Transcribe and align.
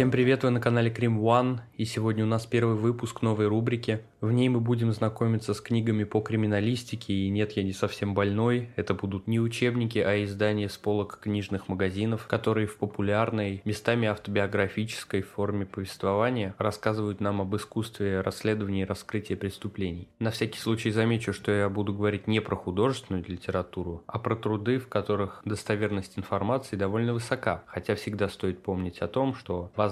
Всем 0.00 0.10
привет, 0.10 0.44
вы 0.44 0.50
на 0.50 0.62
канале 0.62 0.90
Крим 0.90 1.20
One, 1.20 1.58
и 1.74 1.84
сегодня 1.84 2.24
у 2.24 2.26
нас 2.26 2.46
первый 2.46 2.74
выпуск 2.74 3.20
новой 3.20 3.48
рубрики. 3.48 4.00
В 4.22 4.32
ней 4.32 4.48
мы 4.48 4.58
будем 4.58 4.90
знакомиться 4.94 5.52
с 5.52 5.60
книгами 5.60 6.04
по 6.04 6.20
криминалистике, 6.20 7.12
и 7.12 7.28
нет, 7.28 7.52
я 7.52 7.62
не 7.62 7.74
совсем 7.74 8.14
больной, 8.14 8.70
это 8.76 8.94
будут 8.94 9.26
не 9.26 9.40
учебники, 9.40 9.98
а 9.98 10.24
издания 10.24 10.70
с 10.70 10.78
полок 10.78 11.18
книжных 11.20 11.68
магазинов, 11.68 12.26
которые 12.28 12.66
в 12.66 12.78
популярной, 12.78 13.60
местами 13.66 14.08
автобиографической 14.08 15.20
форме 15.20 15.66
повествования 15.66 16.54
рассказывают 16.56 17.20
нам 17.20 17.42
об 17.42 17.54
искусстве 17.54 18.22
расследования 18.22 18.82
и 18.82 18.86
раскрытия 18.86 19.36
преступлений. 19.36 20.08
На 20.18 20.30
всякий 20.30 20.60
случай 20.60 20.90
замечу, 20.92 21.34
что 21.34 21.52
я 21.52 21.68
буду 21.68 21.92
говорить 21.92 22.26
не 22.26 22.40
про 22.40 22.56
художественную 22.56 23.22
литературу, 23.28 24.02
а 24.06 24.18
про 24.18 24.34
труды, 24.34 24.78
в 24.78 24.88
которых 24.88 25.42
достоверность 25.44 26.18
информации 26.18 26.76
довольно 26.76 27.12
высока, 27.12 27.64
хотя 27.66 27.94
всегда 27.96 28.30
стоит 28.30 28.62
помнить 28.62 29.00
о 29.00 29.06
том, 29.06 29.34
что 29.34 29.70
Возможно, 29.76 29.89